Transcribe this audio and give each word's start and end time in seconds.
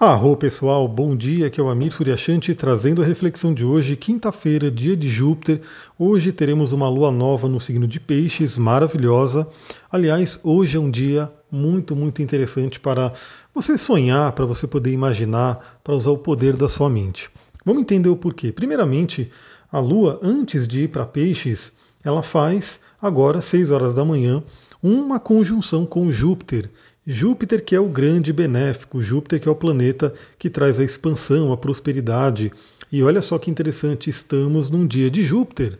Arro 0.00 0.34
pessoal, 0.34 0.88
bom 0.88 1.14
dia, 1.14 1.48
aqui 1.48 1.60
é 1.60 1.62
o 1.62 1.68
Amir 1.68 1.92
Suryashanti 1.92 2.54
trazendo 2.54 3.02
a 3.02 3.04
reflexão 3.04 3.52
de 3.52 3.66
hoje, 3.66 3.96
quinta-feira, 3.96 4.70
dia 4.70 4.96
de 4.96 5.10
Júpiter. 5.10 5.60
Hoje 5.98 6.32
teremos 6.32 6.72
uma 6.72 6.88
lua 6.88 7.10
nova 7.10 7.46
no 7.46 7.60
signo 7.60 7.86
de 7.86 8.00
Peixes, 8.00 8.56
maravilhosa. 8.56 9.46
Aliás, 9.92 10.40
hoje 10.42 10.78
é 10.78 10.80
um 10.80 10.90
dia 10.90 11.30
muito, 11.52 11.94
muito 11.94 12.22
interessante 12.22 12.80
para 12.80 13.12
você 13.54 13.76
sonhar, 13.76 14.32
para 14.32 14.46
você 14.46 14.66
poder 14.66 14.90
imaginar, 14.90 15.78
para 15.84 15.94
usar 15.94 16.12
o 16.12 16.16
poder 16.16 16.56
da 16.56 16.66
sua 16.66 16.88
mente. 16.88 17.28
Vamos 17.62 17.82
entender 17.82 18.08
o 18.08 18.16
porquê. 18.16 18.50
Primeiramente, 18.50 19.30
a 19.70 19.80
lua, 19.80 20.18
antes 20.22 20.66
de 20.66 20.84
ir 20.84 20.88
para 20.88 21.04
Peixes, 21.04 21.74
ela 22.02 22.22
faz 22.22 22.80
agora, 23.02 23.42
6 23.42 23.70
horas 23.70 23.92
da 23.92 24.02
manhã, 24.02 24.42
uma 24.82 25.20
conjunção 25.20 25.84
com 25.84 26.10
Júpiter. 26.10 26.70
Júpiter, 27.06 27.64
que 27.64 27.74
é 27.74 27.80
o 27.80 27.88
grande 27.88 28.32
benéfico, 28.32 29.00
Júpiter, 29.00 29.40
que 29.40 29.48
é 29.48 29.50
o 29.50 29.54
planeta 29.54 30.12
que 30.38 30.50
traz 30.50 30.78
a 30.78 30.84
expansão, 30.84 31.50
a 31.50 31.56
prosperidade. 31.56 32.52
E 32.92 33.02
olha 33.02 33.22
só 33.22 33.38
que 33.38 33.50
interessante, 33.50 34.10
estamos 34.10 34.68
num 34.68 34.86
dia 34.86 35.10
de 35.10 35.22
Júpiter. 35.22 35.78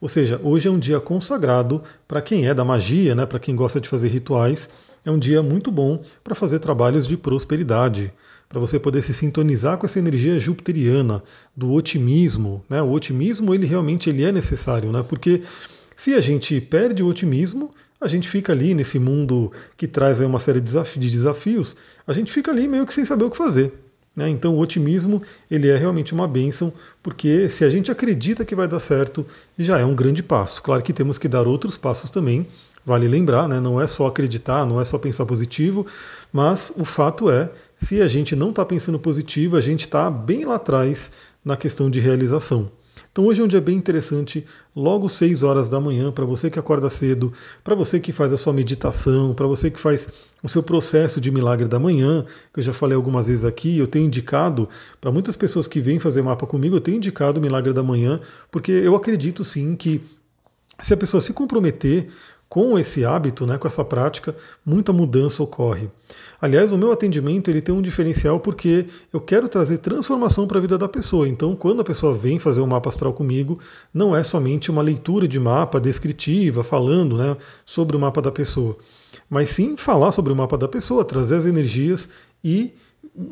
Ou 0.00 0.08
seja, 0.08 0.40
hoje 0.42 0.68
é 0.68 0.70
um 0.70 0.78
dia 0.78 0.98
consagrado 0.98 1.82
para 2.08 2.22
quem 2.22 2.48
é 2.48 2.54
da 2.54 2.64
magia, 2.64 3.14
né, 3.14 3.26
para 3.26 3.38
quem 3.38 3.54
gosta 3.54 3.80
de 3.80 3.88
fazer 3.88 4.08
rituais. 4.08 4.68
É 5.04 5.10
um 5.10 5.18
dia 5.18 5.42
muito 5.42 5.70
bom 5.70 6.02
para 6.24 6.34
fazer 6.34 6.58
trabalhos 6.58 7.06
de 7.06 7.16
prosperidade, 7.16 8.12
para 8.48 8.58
você 8.58 8.78
poder 8.78 9.02
se 9.02 9.12
sintonizar 9.12 9.76
com 9.76 9.86
essa 9.86 9.98
energia 9.98 10.40
jupiteriana, 10.40 11.22
do 11.56 11.72
otimismo. 11.72 12.64
Né? 12.68 12.80
O 12.80 12.90
otimismo 12.90 13.54
ele 13.54 13.66
realmente 13.66 14.08
ele 14.08 14.24
é 14.24 14.32
necessário, 14.32 14.90
né? 14.90 15.04
porque 15.06 15.42
se 15.96 16.14
a 16.14 16.20
gente 16.20 16.60
perde 16.60 17.02
o 17.02 17.08
otimismo, 17.08 17.72
a 18.02 18.08
gente 18.08 18.28
fica 18.28 18.52
ali 18.52 18.74
nesse 18.74 18.98
mundo 18.98 19.50
que 19.76 19.86
traz 19.86 20.20
uma 20.20 20.40
série 20.40 20.60
de 20.60 21.10
desafios, 21.10 21.76
a 22.06 22.12
gente 22.12 22.32
fica 22.32 22.50
ali 22.50 22.66
meio 22.66 22.84
que 22.84 22.92
sem 22.92 23.04
saber 23.04 23.24
o 23.24 23.30
que 23.30 23.36
fazer. 23.36 23.72
Né? 24.14 24.28
Então 24.28 24.54
o 24.54 24.58
otimismo 24.58 25.22
ele 25.50 25.68
é 25.68 25.76
realmente 25.76 26.12
uma 26.12 26.28
bênção, 26.28 26.72
porque 27.02 27.48
se 27.48 27.64
a 27.64 27.70
gente 27.70 27.90
acredita 27.90 28.44
que 28.44 28.54
vai 28.54 28.68
dar 28.68 28.80
certo, 28.80 29.26
já 29.58 29.78
é 29.78 29.84
um 29.84 29.94
grande 29.94 30.22
passo. 30.22 30.62
Claro 30.62 30.82
que 30.82 30.92
temos 30.92 31.16
que 31.16 31.28
dar 31.28 31.46
outros 31.46 31.78
passos 31.78 32.10
também, 32.10 32.46
vale 32.84 33.06
lembrar, 33.06 33.48
né? 33.48 33.60
não 33.60 33.80
é 33.80 33.86
só 33.86 34.06
acreditar, 34.06 34.66
não 34.66 34.80
é 34.80 34.84
só 34.84 34.98
pensar 34.98 35.24
positivo, 35.24 35.86
mas 36.32 36.72
o 36.76 36.84
fato 36.84 37.30
é, 37.30 37.50
se 37.76 38.02
a 38.02 38.08
gente 38.08 38.34
não 38.36 38.50
está 38.50 38.64
pensando 38.64 38.98
positivo, 38.98 39.56
a 39.56 39.60
gente 39.60 39.82
está 39.82 40.10
bem 40.10 40.44
lá 40.44 40.56
atrás 40.56 41.12
na 41.44 41.56
questão 41.56 41.88
de 41.88 42.00
realização. 42.00 42.70
Então 43.12 43.26
hoje 43.26 43.42
é 43.42 43.44
um 43.44 43.48
dia 43.48 43.60
bem 43.60 43.76
interessante, 43.76 44.42
logo 44.74 45.06
6 45.06 45.42
horas 45.42 45.68
da 45.68 45.78
manhã, 45.78 46.10
para 46.10 46.24
você 46.24 46.50
que 46.50 46.58
acorda 46.58 46.88
cedo, 46.88 47.30
para 47.62 47.74
você 47.74 48.00
que 48.00 48.10
faz 48.10 48.32
a 48.32 48.38
sua 48.38 48.54
meditação, 48.54 49.34
para 49.34 49.46
você 49.46 49.70
que 49.70 49.78
faz 49.78 50.08
o 50.42 50.48
seu 50.48 50.62
processo 50.62 51.20
de 51.20 51.30
milagre 51.30 51.68
da 51.68 51.78
manhã, 51.78 52.24
que 52.54 52.60
eu 52.60 52.64
já 52.64 52.72
falei 52.72 52.96
algumas 52.96 53.28
vezes 53.28 53.44
aqui, 53.44 53.76
eu 53.76 53.86
tenho 53.86 54.06
indicado, 54.06 54.66
para 54.98 55.12
muitas 55.12 55.36
pessoas 55.36 55.66
que 55.66 55.78
vêm 55.78 55.98
fazer 55.98 56.22
mapa 56.22 56.46
comigo, 56.46 56.76
eu 56.76 56.80
tenho 56.80 56.96
indicado 56.96 57.38
o 57.38 57.42
milagre 57.42 57.74
da 57.74 57.82
manhã, 57.82 58.18
porque 58.50 58.72
eu 58.72 58.96
acredito 58.96 59.44
sim 59.44 59.76
que 59.76 60.00
se 60.80 60.94
a 60.94 60.96
pessoa 60.96 61.20
se 61.20 61.34
comprometer 61.34 62.08
com 62.52 62.78
esse 62.78 63.02
hábito, 63.02 63.46
né, 63.46 63.56
com 63.56 63.66
essa 63.66 63.82
prática, 63.82 64.36
muita 64.62 64.92
mudança 64.92 65.42
ocorre. 65.42 65.88
Aliás, 66.38 66.70
o 66.70 66.76
meu 66.76 66.92
atendimento 66.92 67.50
ele 67.50 67.62
tem 67.62 67.74
um 67.74 67.80
diferencial 67.80 68.38
porque 68.38 68.84
eu 69.10 69.22
quero 69.22 69.48
trazer 69.48 69.78
transformação 69.78 70.46
para 70.46 70.58
a 70.58 70.60
vida 70.60 70.76
da 70.76 70.86
pessoa. 70.86 71.26
Então, 71.26 71.56
quando 71.56 71.80
a 71.80 71.84
pessoa 71.84 72.12
vem 72.12 72.38
fazer 72.38 72.60
um 72.60 72.66
mapa 72.66 72.90
astral 72.90 73.14
comigo, 73.14 73.58
não 73.94 74.14
é 74.14 74.22
somente 74.22 74.70
uma 74.70 74.82
leitura 74.82 75.26
de 75.26 75.40
mapa 75.40 75.80
descritiva, 75.80 76.62
falando 76.62 77.16
né, 77.16 77.38
sobre 77.64 77.96
o 77.96 77.98
mapa 77.98 78.20
da 78.20 78.30
pessoa, 78.30 78.76
mas 79.30 79.48
sim 79.48 79.74
falar 79.74 80.12
sobre 80.12 80.30
o 80.30 80.36
mapa 80.36 80.58
da 80.58 80.68
pessoa, 80.68 81.06
trazer 81.06 81.36
as 81.36 81.46
energias 81.46 82.06
e 82.44 82.74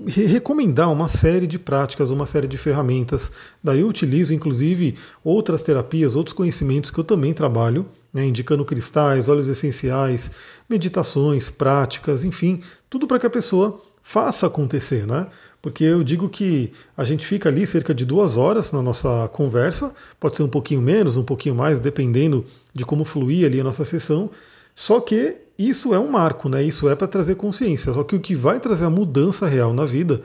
recomendar 0.06 0.92
uma 0.92 1.08
série 1.08 1.46
de 1.46 1.58
práticas, 1.58 2.10
uma 2.10 2.26
série 2.26 2.46
de 2.46 2.58
ferramentas. 2.58 3.32
Daí 3.64 3.80
eu 3.80 3.88
utilizo, 3.88 4.34
inclusive, 4.34 4.94
outras 5.24 5.62
terapias, 5.62 6.14
outros 6.14 6.34
conhecimentos 6.34 6.90
que 6.90 6.98
eu 6.98 7.04
também 7.04 7.32
trabalho, 7.32 7.86
né, 8.12 8.26
indicando 8.26 8.64
cristais, 8.64 9.28
óleos 9.28 9.48
essenciais, 9.48 10.30
meditações, 10.68 11.48
práticas, 11.48 12.24
enfim, 12.24 12.60
tudo 12.90 13.06
para 13.06 13.18
que 13.18 13.26
a 13.26 13.30
pessoa 13.30 13.80
faça 14.02 14.46
acontecer, 14.46 15.06
né? 15.06 15.26
Porque 15.62 15.84
eu 15.84 16.02
digo 16.02 16.28
que 16.28 16.72
a 16.96 17.04
gente 17.04 17.26
fica 17.26 17.48
ali 17.48 17.66
cerca 17.66 17.94
de 17.94 18.04
duas 18.04 18.36
horas 18.36 18.72
na 18.72 18.82
nossa 18.82 19.28
conversa, 19.28 19.92
pode 20.18 20.36
ser 20.36 20.42
um 20.42 20.48
pouquinho 20.48 20.80
menos, 20.80 21.16
um 21.16 21.22
pouquinho 21.22 21.54
mais, 21.54 21.78
dependendo 21.78 22.44
de 22.74 22.84
como 22.84 23.04
fluir 23.04 23.46
ali 23.46 23.60
a 23.60 23.64
nossa 23.64 23.84
sessão. 23.84 24.30
Só 24.74 25.00
que 25.00 25.39
isso 25.68 25.92
é 25.92 25.98
um 25.98 26.10
marco, 26.10 26.48
né? 26.48 26.62
Isso 26.62 26.88
é 26.88 26.94
para 26.94 27.06
trazer 27.06 27.34
consciência. 27.34 27.92
Só 27.92 28.02
que 28.02 28.16
o 28.16 28.20
que 28.20 28.34
vai 28.34 28.58
trazer 28.60 28.84
a 28.84 28.90
mudança 28.90 29.46
real 29.46 29.74
na 29.74 29.84
vida 29.84 30.20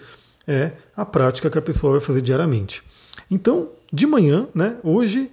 é 0.47 0.71
a 0.95 1.05
prática 1.05 1.49
que 1.49 1.57
a 1.57 1.61
pessoa 1.61 1.93
vai 1.93 2.01
fazer 2.01 2.21
diariamente. 2.21 2.83
Então, 3.29 3.69
de 3.91 4.05
manhã, 4.05 4.47
né? 4.53 4.77
Hoje, 4.83 5.31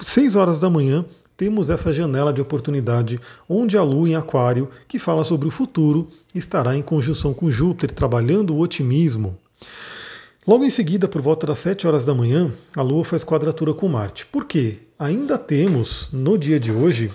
6 0.00 0.36
horas 0.36 0.58
da 0.58 0.68
manhã, 0.68 1.04
temos 1.36 1.70
essa 1.70 1.92
janela 1.92 2.32
de 2.32 2.42
oportunidade 2.42 3.18
onde 3.48 3.78
a 3.78 3.82
Lua 3.82 4.08
em 4.08 4.14
Aquário, 4.14 4.68
que 4.86 4.98
fala 4.98 5.24
sobre 5.24 5.48
o 5.48 5.50
futuro, 5.50 6.08
estará 6.34 6.76
em 6.76 6.82
conjunção 6.82 7.32
com 7.32 7.50
Júpiter, 7.50 7.92
trabalhando 7.92 8.54
o 8.54 8.60
otimismo. 8.60 9.38
Logo 10.46 10.64
em 10.64 10.70
seguida, 10.70 11.08
por 11.08 11.22
volta 11.22 11.46
das 11.46 11.58
7 11.60 11.86
horas 11.86 12.04
da 12.04 12.14
manhã, 12.14 12.50
a 12.76 12.82
Lua 12.82 13.04
faz 13.04 13.24
quadratura 13.24 13.72
com 13.72 13.88
Marte. 13.88 14.26
Por 14.26 14.44
quê? 14.44 14.78
Ainda 14.98 15.38
temos, 15.38 16.10
no 16.12 16.36
dia 16.36 16.60
de 16.60 16.72
hoje, 16.72 17.10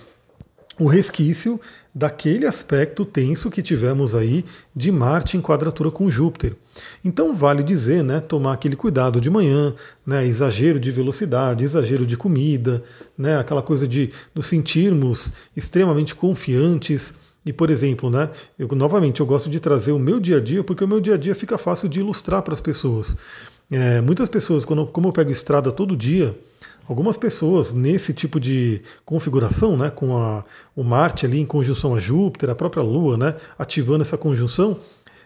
o 0.80 0.88
resquício 0.88 1.60
daquele 1.94 2.46
aspecto 2.46 3.06
tenso 3.06 3.50
que 3.50 3.62
tivemos 3.62 4.14
aí 4.14 4.44
de 4.76 4.92
Marte 4.92 5.38
em 5.38 5.42
quadratura 5.42 5.90
com 5.90 6.10
Júpiter. 6.10 6.56
Então 7.04 7.34
vale 7.34 7.64
dizer, 7.64 8.04
né, 8.04 8.20
tomar 8.20 8.54
aquele 8.54 8.76
cuidado 8.76 9.22
de 9.22 9.30
manhã, 9.30 9.74
né, 10.06 10.26
exagero 10.26 10.78
de 10.80 10.92
velocidade, 10.92 11.64
exagero 11.64 12.06
de 12.06 12.18
comida, 12.18 12.84
né, 13.18 13.40
aquela 13.40 13.62
coisa 13.62 13.88
de 13.88 14.12
nos 14.34 14.48
sentirmos 14.48 15.32
extremamente 15.56 16.14
confiantes. 16.14 17.14
E, 17.46 17.54
por 17.54 17.70
exemplo, 17.70 18.10
né, 18.10 18.30
eu, 18.60 18.68
novamente 18.76 19.22
eu 19.22 19.26
gosto 19.26 19.50
de 19.50 19.60
trazer 19.60 19.94
o 19.94 20.00
meu 20.00 20.20
dia 20.20 20.38
a 20.38 20.42
dia, 20.42 20.64
porque 20.64 20.84
o 20.84 20.88
meu 20.88 21.00
dia 21.00 21.14
a 21.14 21.18
dia 21.18 21.36
fica 21.36 21.58
fácil 21.58 21.88
de 21.88 22.00
ilustrar 22.00 22.42
para 22.42 22.54
as 22.54 22.60
pessoas. 22.60 23.16
É, 23.72 24.02
muitas 24.02 24.28
pessoas, 24.28 24.66
quando, 24.66 24.86
como 24.88 25.08
eu 25.08 25.14
pego 25.14 25.32
estrada 25.32 25.72
todo 25.72 25.96
dia, 25.96 26.36
Algumas 26.88 27.18
pessoas 27.18 27.74
nesse 27.74 28.14
tipo 28.14 28.40
de 28.40 28.82
configuração, 29.04 29.76
né, 29.76 29.90
com 29.90 30.16
a, 30.18 30.44
o 30.76 30.84
Marte 30.84 31.26
ali 31.26 31.40
em 31.40 31.46
conjunção 31.46 31.96
a 31.96 32.00
Júpiter, 32.00 32.50
a 32.50 32.56
própria 32.56 32.84
Lua, 32.84 33.18
né, 33.18 33.36
ativando 33.58 34.04
essa 34.04 34.18
conjunção, 34.18 34.78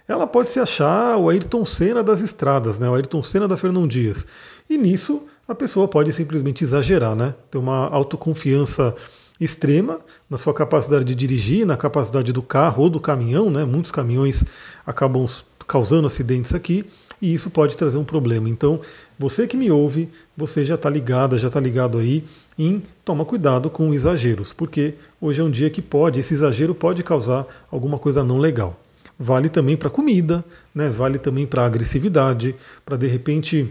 ela 0.07 0.25
pode 0.25 0.51
se 0.51 0.59
achar 0.59 1.17
o 1.17 1.29
Ayrton 1.29 1.65
Senna 1.65 2.01
das 2.01 2.21
estradas, 2.21 2.79
né, 2.79 2.89
o 2.89 2.95
Ayrton 2.95 3.21
Senna 3.21 3.47
da 3.47 3.57
Fernão 3.57 3.87
Dias. 3.87 4.25
E 4.69 4.77
nisso 4.77 5.27
a 5.47 5.53
pessoa 5.53 5.87
pode 5.87 6.13
simplesmente 6.13 6.63
exagerar, 6.63 7.13
né, 7.13 7.35
ter 7.51 7.57
uma 7.57 7.89
autoconfiança 7.89 8.95
extrema 9.37 9.99
na 10.29 10.37
sua 10.37 10.53
capacidade 10.53 11.03
de 11.03 11.15
dirigir, 11.15 11.65
na 11.65 11.75
capacidade 11.75 12.31
do 12.31 12.41
carro 12.41 12.83
ou 12.83 12.89
do 12.89 13.01
caminhão, 13.01 13.49
né, 13.49 13.65
muitos 13.65 13.91
caminhões 13.91 14.45
acabam 14.85 15.25
causando 15.67 16.07
acidentes 16.07 16.53
aqui 16.53 16.85
e 17.21 17.33
isso 17.33 17.49
pode 17.49 17.75
trazer 17.75 17.97
um 17.97 18.03
problema. 18.03 18.49
Então, 18.49 18.79
você 19.17 19.45
que 19.47 19.57
me 19.57 19.69
ouve, 19.69 20.09
você 20.35 20.63
já 20.63 20.75
está 20.75 20.89
ligada, 20.89 21.37
já 21.37 21.47
está 21.47 21.59
ligado 21.59 21.97
aí 21.97 22.23
em 22.57 22.81
toma 23.03 23.25
cuidado 23.25 23.69
com 23.69 23.93
exageros, 23.93 24.53
porque 24.53 24.95
hoje 25.19 25.41
é 25.41 25.43
um 25.43 25.51
dia 25.51 25.69
que 25.69 25.81
pode, 25.81 26.19
esse 26.19 26.33
exagero 26.33 26.73
pode 26.73 27.03
causar 27.03 27.45
alguma 27.71 27.97
coisa 27.97 28.23
não 28.23 28.37
legal. 28.37 28.79
Vale 29.17 29.49
também 29.49 29.75
para 29.75 29.89
comida, 29.89 30.45
né? 30.73 30.89
vale 30.89 31.19
também 31.19 31.45
para 31.45 31.65
agressividade, 31.65 32.55
para 32.85 32.95
de 32.95 33.07
repente 33.07 33.69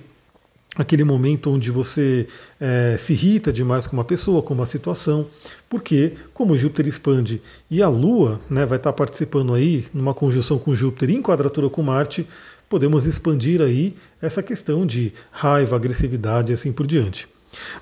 aquele 0.77 1.03
momento 1.03 1.51
onde 1.51 1.71
você 1.71 2.27
é, 2.61 2.97
se 2.99 3.13
irrita 3.13 3.53
demais 3.53 3.87
com 3.87 3.97
uma 3.97 4.05
pessoa, 4.05 4.43
com 4.43 4.55
uma 4.55 4.67
situação, 4.67 5.27
porque 5.69 6.13
como 6.33 6.57
Júpiter 6.57 6.87
expande 6.87 7.43
e 7.71 7.83
a 7.83 7.89
Lua 7.89 8.41
né, 8.49 8.65
vai 8.65 8.79
estar 8.79 8.93
tá 8.93 8.97
participando 8.97 9.55
aí 9.55 9.87
numa 9.93 10.15
conjunção 10.15 10.59
com 10.59 10.75
Júpiter 10.75 11.11
em 11.11 11.21
quadratura 11.21 11.69
com 11.69 11.83
Marte, 11.83 12.27
podemos 12.69 13.07
expandir 13.07 13.61
aí 13.61 13.95
essa 14.21 14.43
questão 14.43 14.87
de 14.87 15.13
raiva, 15.31 15.77
agressividade 15.77 16.53
e 16.53 16.55
assim 16.55 16.73
por 16.73 16.87
diante. 16.87 17.29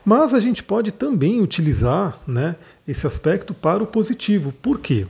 Mas 0.05 0.33
a 0.33 0.41
gente 0.41 0.63
pode 0.63 0.93
também 0.93 1.41
utilizar 1.41 2.19
né, 2.27 2.57
esse 2.87 3.07
aspecto 3.07 3.53
para 3.53 3.83
o 3.83 3.87
positivo. 3.87 4.53
Por 4.63 4.79
quê? 4.79 5.07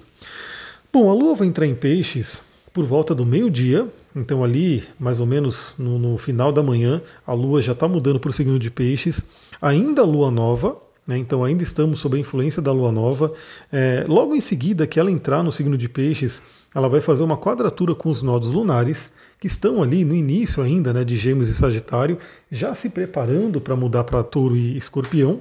Bom, 0.92 1.10
a 1.10 1.14
Lua 1.14 1.34
vai 1.34 1.46
entrar 1.46 1.66
em 1.66 1.74
peixes 1.74 2.42
por 2.72 2.84
volta 2.84 3.14
do 3.14 3.26
meio-dia, 3.26 3.86
então 4.14 4.42
ali, 4.42 4.82
mais 4.98 5.20
ou 5.20 5.26
menos 5.26 5.74
no, 5.78 5.98
no 5.98 6.16
final 6.16 6.52
da 6.52 6.62
manhã, 6.62 7.02
a 7.26 7.32
Lua 7.32 7.60
já 7.60 7.72
está 7.72 7.86
mudando 7.86 8.18
para 8.18 8.30
o 8.30 8.32
signo 8.32 8.58
de 8.58 8.70
peixes, 8.70 9.24
ainda 9.60 10.04
Lua 10.04 10.30
nova, 10.30 10.76
né, 11.06 11.16
então 11.16 11.44
ainda 11.44 11.62
estamos 11.62 12.00
sob 12.00 12.16
a 12.16 12.20
influência 12.20 12.60
da 12.60 12.72
Lua 12.72 12.90
nova. 12.90 13.32
É, 13.72 14.04
logo 14.08 14.34
em 14.34 14.40
seguida 14.40 14.86
que 14.86 14.98
ela 14.98 15.10
entrar 15.10 15.42
no 15.42 15.52
signo 15.52 15.76
de 15.78 15.88
peixes, 15.88 16.42
ela 16.76 16.90
vai 16.90 17.00
fazer 17.00 17.22
uma 17.22 17.38
quadratura 17.38 17.94
com 17.94 18.10
os 18.10 18.20
nodos 18.20 18.52
lunares, 18.52 19.10
que 19.40 19.46
estão 19.46 19.82
ali 19.82 20.04
no 20.04 20.14
início 20.14 20.62
ainda 20.62 20.92
né, 20.92 21.04
de 21.04 21.16
Gêmeos 21.16 21.48
e 21.48 21.54
Sagitário, 21.54 22.18
já 22.50 22.74
se 22.74 22.90
preparando 22.90 23.62
para 23.62 23.74
mudar 23.74 24.04
para 24.04 24.22
Touro 24.22 24.54
e 24.54 24.76
Escorpião. 24.76 25.40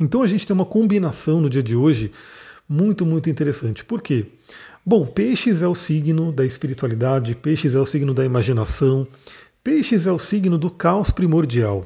Então 0.00 0.22
a 0.22 0.26
gente 0.26 0.46
tem 0.46 0.54
uma 0.54 0.64
combinação 0.64 1.38
no 1.38 1.50
dia 1.50 1.62
de 1.62 1.76
hoje 1.76 2.12
muito, 2.66 3.04
muito 3.04 3.28
interessante. 3.28 3.84
Por 3.84 4.00
quê? 4.00 4.24
Bom, 4.86 5.04
peixes 5.04 5.60
é 5.60 5.68
o 5.68 5.74
signo 5.74 6.32
da 6.32 6.46
espiritualidade, 6.46 7.34
peixes 7.34 7.74
é 7.74 7.78
o 7.78 7.84
signo 7.84 8.14
da 8.14 8.24
imaginação, 8.24 9.06
peixes 9.62 10.06
é 10.06 10.12
o 10.12 10.18
signo 10.18 10.56
do 10.56 10.70
caos 10.70 11.10
primordial. 11.10 11.84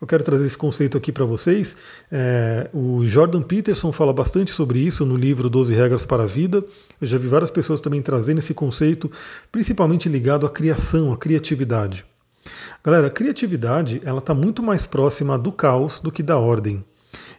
Eu 0.00 0.06
quero 0.06 0.22
trazer 0.22 0.46
esse 0.46 0.56
conceito 0.56 0.96
aqui 0.96 1.12
para 1.12 1.24
vocês. 1.24 1.76
É, 2.10 2.68
o 2.72 3.06
Jordan 3.06 3.42
Peterson 3.42 3.92
fala 3.92 4.12
bastante 4.12 4.52
sobre 4.52 4.78
isso 4.78 5.06
no 5.06 5.16
livro 5.16 5.48
12 5.48 5.74
Regras 5.74 6.04
para 6.04 6.24
a 6.24 6.26
Vida. 6.26 6.64
Eu 7.00 7.06
já 7.06 7.18
vi 7.18 7.26
várias 7.26 7.50
pessoas 7.50 7.80
também 7.80 8.02
trazendo 8.02 8.38
esse 8.38 8.54
conceito, 8.54 9.10
principalmente 9.50 10.08
ligado 10.08 10.46
à 10.46 10.50
criação, 10.50 11.12
à 11.12 11.16
criatividade. 11.16 12.04
Galera, 12.84 13.06
a 13.06 13.10
criatividade 13.10 14.00
ela 14.04 14.18
está 14.18 14.34
muito 14.34 14.62
mais 14.62 14.86
próxima 14.86 15.38
do 15.38 15.52
caos 15.52 16.00
do 16.00 16.10
que 16.10 16.22
da 16.22 16.38
ordem. 16.38 16.84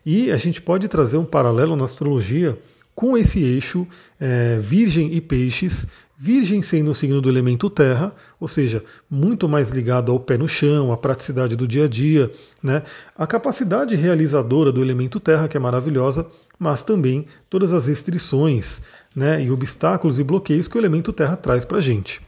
E 0.06 0.32
a 0.32 0.38
gente 0.38 0.62
pode 0.62 0.88
trazer 0.88 1.18
um 1.18 1.26
paralelo 1.26 1.76
na 1.76 1.86
astrologia 1.86 2.58
com 2.96 3.18
esse 3.18 3.42
eixo 3.42 3.88
é, 4.20 4.58
Virgem 4.60 5.14
e 5.14 5.22
Peixes, 5.22 5.88
Virgem 6.26 6.62
sendo 6.62 6.92
o 6.92 6.96
signo 6.96 7.20
do 7.20 7.28
elemento 7.28 7.70
terra, 7.70 8.16
ou 8.40 8.48
seja, 8.48 8.82
muito 9.12 9.50
mais 9.50 9.72
ligado 9.72 10.10
ao 10.10 10.18
pé 10.18 10.38
no 10.38 10.48
chão, 10.48 10.90
à 10.90 10.96
praticidade 10.96 11.54
do 11.54 11.68
dia 11.68 11.84
a 11.84 11.88
dia, 11.90 12.32
né? 12.64 12.82
a 13.14 13.28
capacidade 13.28 13.94
realizadora 13.94 14.72
do 14.72 14.82
elemento 14.82 15.20
terra, 15.20 15.50
que 15.50 15.58
é 15.58 15.60
maravilhosa, 15.60 16.26
mas 16.58 16.82
também 16.82 17.26
todas 17.50 17.74
as 17.74 17.88
restrições 17.88 18.82
né? 19.14 19.44
e 19.44 19.52
obstáculos 19.52 20.18
e 20.18 20.24
bloqueios 20.24 20.70
que 20.70 20.78
o 20.78 20.80
elemento 20.80 21.12
terra 21.12 21.36
traz 21.36 21.66
para 21.66 21.80
a 21.80 21.82
gente. 21.82 22.22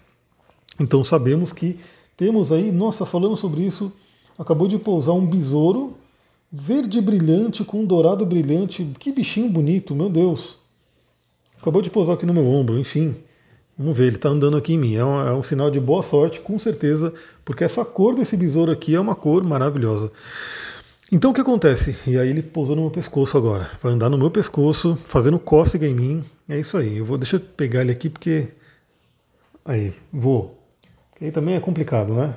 Então 0.78 1.02
sabemos 1.02 1.54
que 1.54 1.78
temos 2.18 2.52
aí, 2.52 2.74
nossa, 2.74 3.06
falando 3.06 3.38
sobre 3.38 3.62
isso, 3.62 3.94
acabou 4.38 4.68
de 4.68 4.78
pousar 4.78 5.14
um 5.14 5.26
besouro 5.26 5.96
verde 6.52 7.00
brilhante 7.00 7.64
com 7.64 7.80
um 7.80 7.86
dourado 7.86 8.26
brilhante. 8.26 8.86
Que 9.00 9.14
bichinho 9.14 9.48
bonito, 9.48 9.96
meu 9.96 10.10
Deus. 10.10 10.60
Acabou 11.62 11.82
de 11.82 11.90
pousar 11.90 12.16
aqui 12.16 12.26
no 12.26 12.34
meu 12.34 12.46
ombro, 12.46 12.78
enfim. 12.78 13.16
Vamos 13.78 13.98
ver, 13.98 14.08
ele 14.08 14.16
está 14.16 14.30
andando 14.30 14.56
aqui 14.56 14.74
em 14.74 14.78
mim. 14.78 14.96
É 14.96 15.04
um, 15.04 15.28
é 15.28 15.34
um, 15.34 15.44
sinal 15.44 15.70
de 15.70 15.80
boa 15.80 16.02
sorte, 16.02 16.40
com 16.40 16.58
certeza, 16.58 17.14
porque 17.44 17.64
essa 17.64 17.84
cor 17.84 18.16
desse 18.16 18.38
besouro 18.38 18.72
aqui 18.72 18.96
é 18.96 19.00
uma 19.00 19.16
cor 19.16 19.44
maravilhosa. 19.44 20.12
Então 21.12 21.32
o 21.32 21.34
que 21.34 21.42
acontece? 21.42 21.96
E 22.08 22.18
aí 22.18 22.30
ele 22.30 22.42
pousou 22.42 22.76
no 22.76 22.84
meu 22.84 22.92
pescoço 22.92 23.38
agora. 23.38 23.70
Vai 23.84 23.92
andar 23.92 24.10
no 24.10 24.18
meu 24.18 24.32
pescoço, 24.32 24.98
fazendo 25.08 25.38
cócega 25.38 25.86
em 25.86 25.94
mim. 25.94 26.24
É 26.48 26.58
isso 26.58 26.78
aí. 26.78 26.98
Eu 26.98 27.06
vou, 27.06 27.18
deixa 27.18 27.36
eu 27.36 27.40
pegar 27.40 27.82
ele 27.82 27.92
aqui 27.92 28.10
porque. 28.10 28.48
Aí, 29.64 29.94
vou. 30.12 30.58
Aí 31.22 31.30
também 31.32 31.56
é 31.56 31.60
complicado, 31.60 32.14
né? 32.14 32.36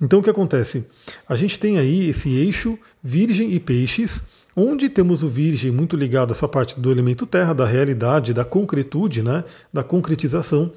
Então 0.00 0.20
o 0.20 0.22
que 0.22 0.30
acontece? 0.30 0.84
A 1.28 1.34
gente 1.34 1.58
tem 1.58 1.78
aí 1.78 2.08
esse 2.08 2.34
eixo 2.36 2.78
Virgem 3.02 3.52
e 3.52 3.58
Peixes, 3.58 4.22
onde 4.58 4.88
temos 4.88 5.22
o 5.22 5.28
Virgem 5.28 5.70
muito 5.70 5.96
ligado 5.96 6.30
a 6.30 6.32
essa 6.32 6.48
parte 6.48 6.80
do 6.80 6.90
elemento 6.90 7.24
terra, 7.24 7.52
da 7.52 7.64
realidade, 7.64 8.34
da 8.34 8.44
concretude, 8.44 9.22
né, 9.22 9.44
da 9.72 9.84
concretização, 9.84 10.72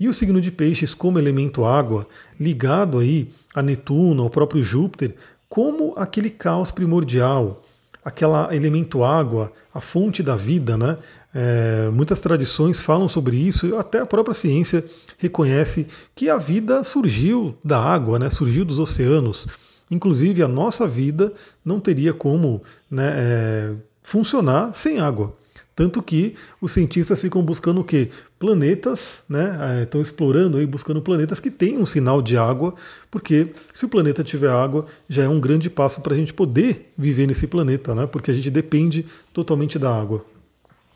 e 0.00 0.08
o 0.08 0.12
signo 0.12 0.40
de 0.40 0.50
Peixes 0.50 0.94
como 0.94 1.18
elemento 1.18 1.64
água, 1.64 2.06
ligado 2.40 2.98
aí 2.98 3.28
a 3.54 3.62
Netuno, 3.62 4.22
ao 4.22 4.30
próprio 4.30 4.62
Júpiter, 4.62 5.14
como 5.48 5.92
aquele 5.96 6.30
caos 6.30 6.70
primordial, 6.70 7.62
aquela 8.04 8.54
elemento 8.54 9.04
água, 9.04 9.52
a 9.74 9.80
fonte 9.80 10.22
da 10.22 10.36
vida, 10.36 10.76
né? 10.76 10.96
É, 11.34 11.90
muitas 11.92 12.20
tradições 12.20 12.80
falam 12.80 13.08
sobre 13.08 13.36
isso, 13.36 13.76
até 13.76 14.00
a 14.00 14.06
própria 14.06 14.34
ciência 14.34 14.84
reconhece 15.18 15.86
que 16.14 16.30
a 16.30 16.38
vida 16.38 16.82
surgiu 16.84 17.54
da 17.62 17.78
água, 17.78 18.18
né? 18.18 18.30
surgiu 18.30 18.64
dos 18.64 18.78
oceanos. 18.78 19.46
Inclusive, 19.90 20.42
a 20.42 20.48
nossa 20.48 20.86
vida 20.86 21.32
não 21.64 21.78
teria 21.78 22.12
como 22.12 22.62
né, 22.90 23.12
é, 23.16 23.72
funcionar 24.02 24.72
sem 24.74 24.98
água. 24.98 25.34
Tanto 25.76 26.02
que 26.02 26.34
os 26.58 26.72
cientistas 26.72 27.20
ficam 27.20 27.42
buscando 27.42 27.82
o 27.82 27.84
quê? 27.84 28.08
Planetas, 28.38 29.22
né? 29.28 29.82
Estão 29.82 30.00
é, 30.00 30.02
explorando 30.02 30.56
aí, 30.56 30.64
buscando 30.66 31.02
planetas 31.02 31.38
que 31.38 31.50
tenham 31.50 31.82
um 31.82 31.86
sinal 31.86 32.22
de 32.22 32.34
água, 32.34 32.72
porque 33.10 33.52
se 33.74 33.84
o 33.84 33.88
planeta 33.88 34.24
tiver 34.24 34.50
água, 34.50 34.86
já 35.06 35.24
é 35.24 35.28
um 35.28 35.38
grande 35.38 35.68
passo 35.68 36.00
para 36.00 36.14
a 36.14 36.16
gente 36.16 36.32
poder 36.32 36.90
viver 36.96 37.26
nesse 37.26 37.46
planeta, 37.46 37.94
né? 37.94 38.06
Porque 38.06 38.30
a 38.30 38.34
gente 38.34 38.50
depende 38.50 39.04
totalmente 39.34 39.78
da 39.78 39.94
água. 39.94 40.24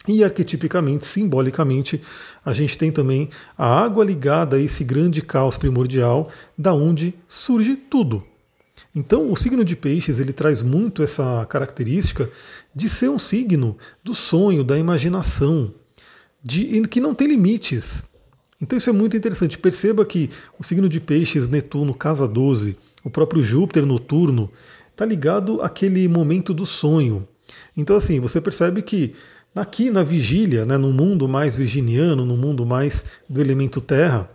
E 0.08 0.24
arquetipicamente, 0.24 1.06
simbolicamente, 1.06 2.00
a 2.42 2.54
gente 2.54 2.78
tem 2.78 2.90
também 2.90 3.28
a 3.58 3.66
água 3.66 4.02
ligada 4.02 4.56
a 4.56 4.60
esse 4.60 4.82
grande 4.82 5.20
caos 5.20 5.58
primordial, 5.58 6.30
da 6.56 6.72
onde 6.72 7.14
surge 7.28 7.76
tudo. 7.76 8.22
Então, 8.94 9.30
o 9.30 9.36
signo 9.36 9.64
de 9.64 9.76
Peixes 9.76 10.18
ele 10.18 10.32
traz 10.32 10.62
muito 10.62 11.02
essa 11.02 11.46
característica 11.46 12.28
de 12.74 12.88
ser 12.88 13.08
um 13.08 13.18
signo 13.18 13.76
do 14.02 14.12
sonho, 14.12 14.64
da 14.64 14.76
imaginação, 14.76 15.70
de 16.42 16.80
que 16.88 17.00
não 17.00 17.14
tem 17.14 17.28
limites. 17.28 18.02
Então, 18.60 18.76
isso 18.76 18.90
é 18.90 18.92
muito 18.92 19.16
interessante. 19.16 19.58
Perceba 19.58 20.04
que 20.04 20.28
o 20.58 20.64
signo 20.64 20.88
de 20.88 21.00
Peixes, 21.00 21.48
Netuno, 21.48 21.94
casa 21.94 22.26
12, 22.26 22.76
o 23.04 23.10
próprio 23.10 23.42
Júpiter 23.42 23.86
noturno, 23.86 24.50
está 24.90 25.06
ligado 25.06 25.62
àquele 25.62 26.08
momento 26.08 26.52
do 26.52 26.66
sonho. 26.66 27.26
Então, 27.76 27.96
assim, 27.96 28.20
você 28.20 28.40
percebe 28.40 28.82
que 28.82 29.14
aqui 29.54 29.88
na 29.88 30.02
vigília, 30.02 30.66
né, 30.66 30.76
no 30.76 30.92
mundo 30.92 31.28
mais 31.28 31.56
virginiano, 31.56 32.26
no 32.26 32.36
mundo 32.36 32.66
mais 32.66 33.04
do 33.28 33.40
elemento 33.40 33.80
terra, 33.80 34.28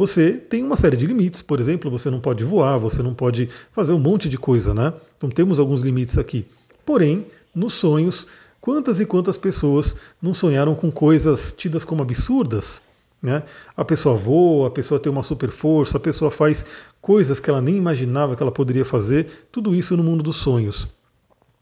você 0.00 0.32
tem 0.32 0.64
uma 0.64 0.76
série 0.76 0.96
de 0.96 1.06
limites. 1.06 1.42
Por 1.42 1.60
exemplo, 1.60 1.90
você 1.90 2.08
não 2.10 2.20
pode 2.20 2.42
voar, 2.42 2.78
você 2.78 3.02
não 3.02 3.12
pode 3.12 3.50
fazer 3.70 3.92
um 3.92 3.98
monte 3.98 4.30
de 4.30 4.38
coisa, 4.38 4.72
né? 4.72 4.94
Então 5.18 5.28
temos 5.28 5.60
alguns 5.60 5.82
limites 5.82 6.16
aqui. 6.16 6.46
Porém, 6.86 7.26
nos 7.54 7.74
sonhos, 7.74 8.26
quantas 8.62 8.98
e 8.98 9.04
quantas 9.04 9.36
pessoas 9.36 9.94
não 10.20 10.32
sonharam 10.32 10.74
com 10.74 10.90
coisas 10.90 11.52
tidas 11.52 11.84
como 11.84 12.00
absurdas? 12.00 12.80
Né? 13.22 13.42
A 13.76 13.84
pessoa 13.84 14.14
voa, 14.16 14.68
a 14.68 14.70
pessoa 14.70 14.98
tem 14.98 15.12
uma 15.12 15.22
super 15.22 15.50
força, 15.50 15.98
a 15.98 16.00
pessoa 16.00 16.30
faz 16.30 16.64
coisas 17.02 17.38
que 17.38 17.50
ela 17.50 17.60
nem 17.60 17.76
imaginava 17.76 18.34
que 18.34 18.42
ela 18.42 18.50
poderia 18.50 18.86
fazer, 18.86 19.48
tudo 19.52 19.74
isso 19.74 19.98
no 19.98 20.02
mundo 20.02 20.22
dos 20.22 20.36
sonhos. 20.36 20.88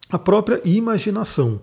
A 0.09 0.19
própria 0.19 0.61
imaginação. 0.65 1.61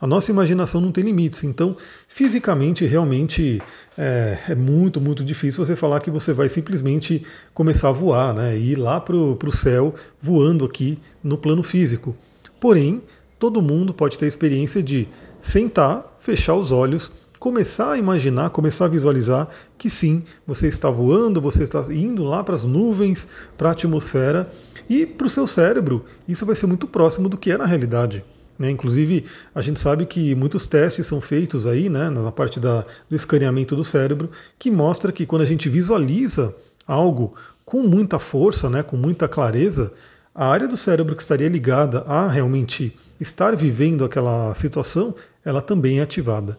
A 0.00 0.06
nossa 0.06 0.30
imaginação 0.30 0.80
não 0.80 0.90
tem 0.90 1.04
limites, 1.04 1.44
então 1.44 1.76
fisicamente 2.08 2.84
realmente 2.84 3.62
é, 3.96 4.38
é, 4.48 4.54
muito, 4.54 5.00
muito 5.00 5.24
difícil 5.24 5.64
você 5.64 5.76
falar 5.76 6.00
que 6.00 6.10
você 6.10 6.32
vai 6.32 6.48
simplesmente 6.48 7.24
começar 7.54 7.88
a 7.88 7.92
voar, 7.92 8.34
né, 8.34 8.56
ir 8.56 8.76
lá 8.76 9.00
para 9.00 9.16
o 9.16 9.52
céu 9.52 9.94
voando 10.20 10.64
aqui 10.64 10.98
no 11.22 11.38
plano 11.38 11.62
físico. 11.62 12.16
Porém, 12.60 13.02
todo 13.38 13.62
mundo 13.62 13.92
pode 13.92 14.18
ter 14.18 14.24
a 14.24 14.28
experiência 14.28 14.82
de 14.82 15.08
sentar, 15.40 16.16
fechar 16.20 16.54
os 16.54 16.70
olhos, 16.70 17.10
começar 17.42 17.90
a 17.90 17.98
imaginar, 17.98 18.50
começar 18.50 18.84
a 18.84 18.88
visualizar 18.88 19.48
que 19.76 19.90
sim, 19.90 20.22
você 20.46 20.68
está 20.68 20.88
voando, 20.88 21.40
você 21.40 21.64
está 21.64 21.84
indo 21.90 22.22
lá 22.22 22.44
para 22.44 22.54
as 22.54 22.62
nuvens, 22.62 23.26
para 23.58 23.70
a 23.70 23.72
atmosfera, 23.72 24.48
e 24.88 25.04
para 25.04 25.26
o 25.26 25.30
seu 25.30 25.46
cérebro 25.46 26.04
isso 26.28 26.46
vai 26.46 26.54
ser 26.54 26.68
muito 26.68 26.86
próximo 26.86 27.28
do 27.28 27.36
que 27.36 27.50
é 27.50 27.58
na 27.58 27.66
realidade. 27.66 28.24
Né? 28.62 28.70
Inclusive, 28.70 29.24
a 29.52 29.60
gente 29.60 29.80
sabe 29.80 30.06
que 30.06 30.36
muitos 30.36 30.68
testes 30.68 31.04
são 31.04 31.20
feitos 31.20 31.66
aí, 31.66 31.88
né, 31.88 32.08
na 32.08 32.30
parte 32.30 32.60
da, 32.60 32.84
do 33.10 33.16
escaneamento 33.16 33.74
do 33.74 33.82
cérebro, 33.82 34.30
que 34.56 34.70
mostra 34.70 35.10
que 35.10 35.26
quando 35.26 35.42
a 35.42 35.46
gente 35.46 35.68
visualiza 35.68 36.54
algo 36.86 37.34
com 37.64 37.82
muita 37.82 38.20
força, 38.20 38.70
né, 38.70 38.80
com 38.84 38.96
muita 38.96 39.26
clareza, 39.26 39.90
a 40.32 40.46
área 40.46 40.68
do 40.68 40.76
cérebro 40.76 41.16
que 41.16 41.22
estaria 41.22 41.48
ligada 41.48 42.02
a 42.02 42.28
realmente 42.28 42.96
estar 43.18 43.56
vivendo 43.56 44.04
aquela 44.04 44.54
situação, 44.54 45.12
ela 45.44 45.60
também 45.60 45.98
é 45.98 46.02
ativada. 46.02 46.56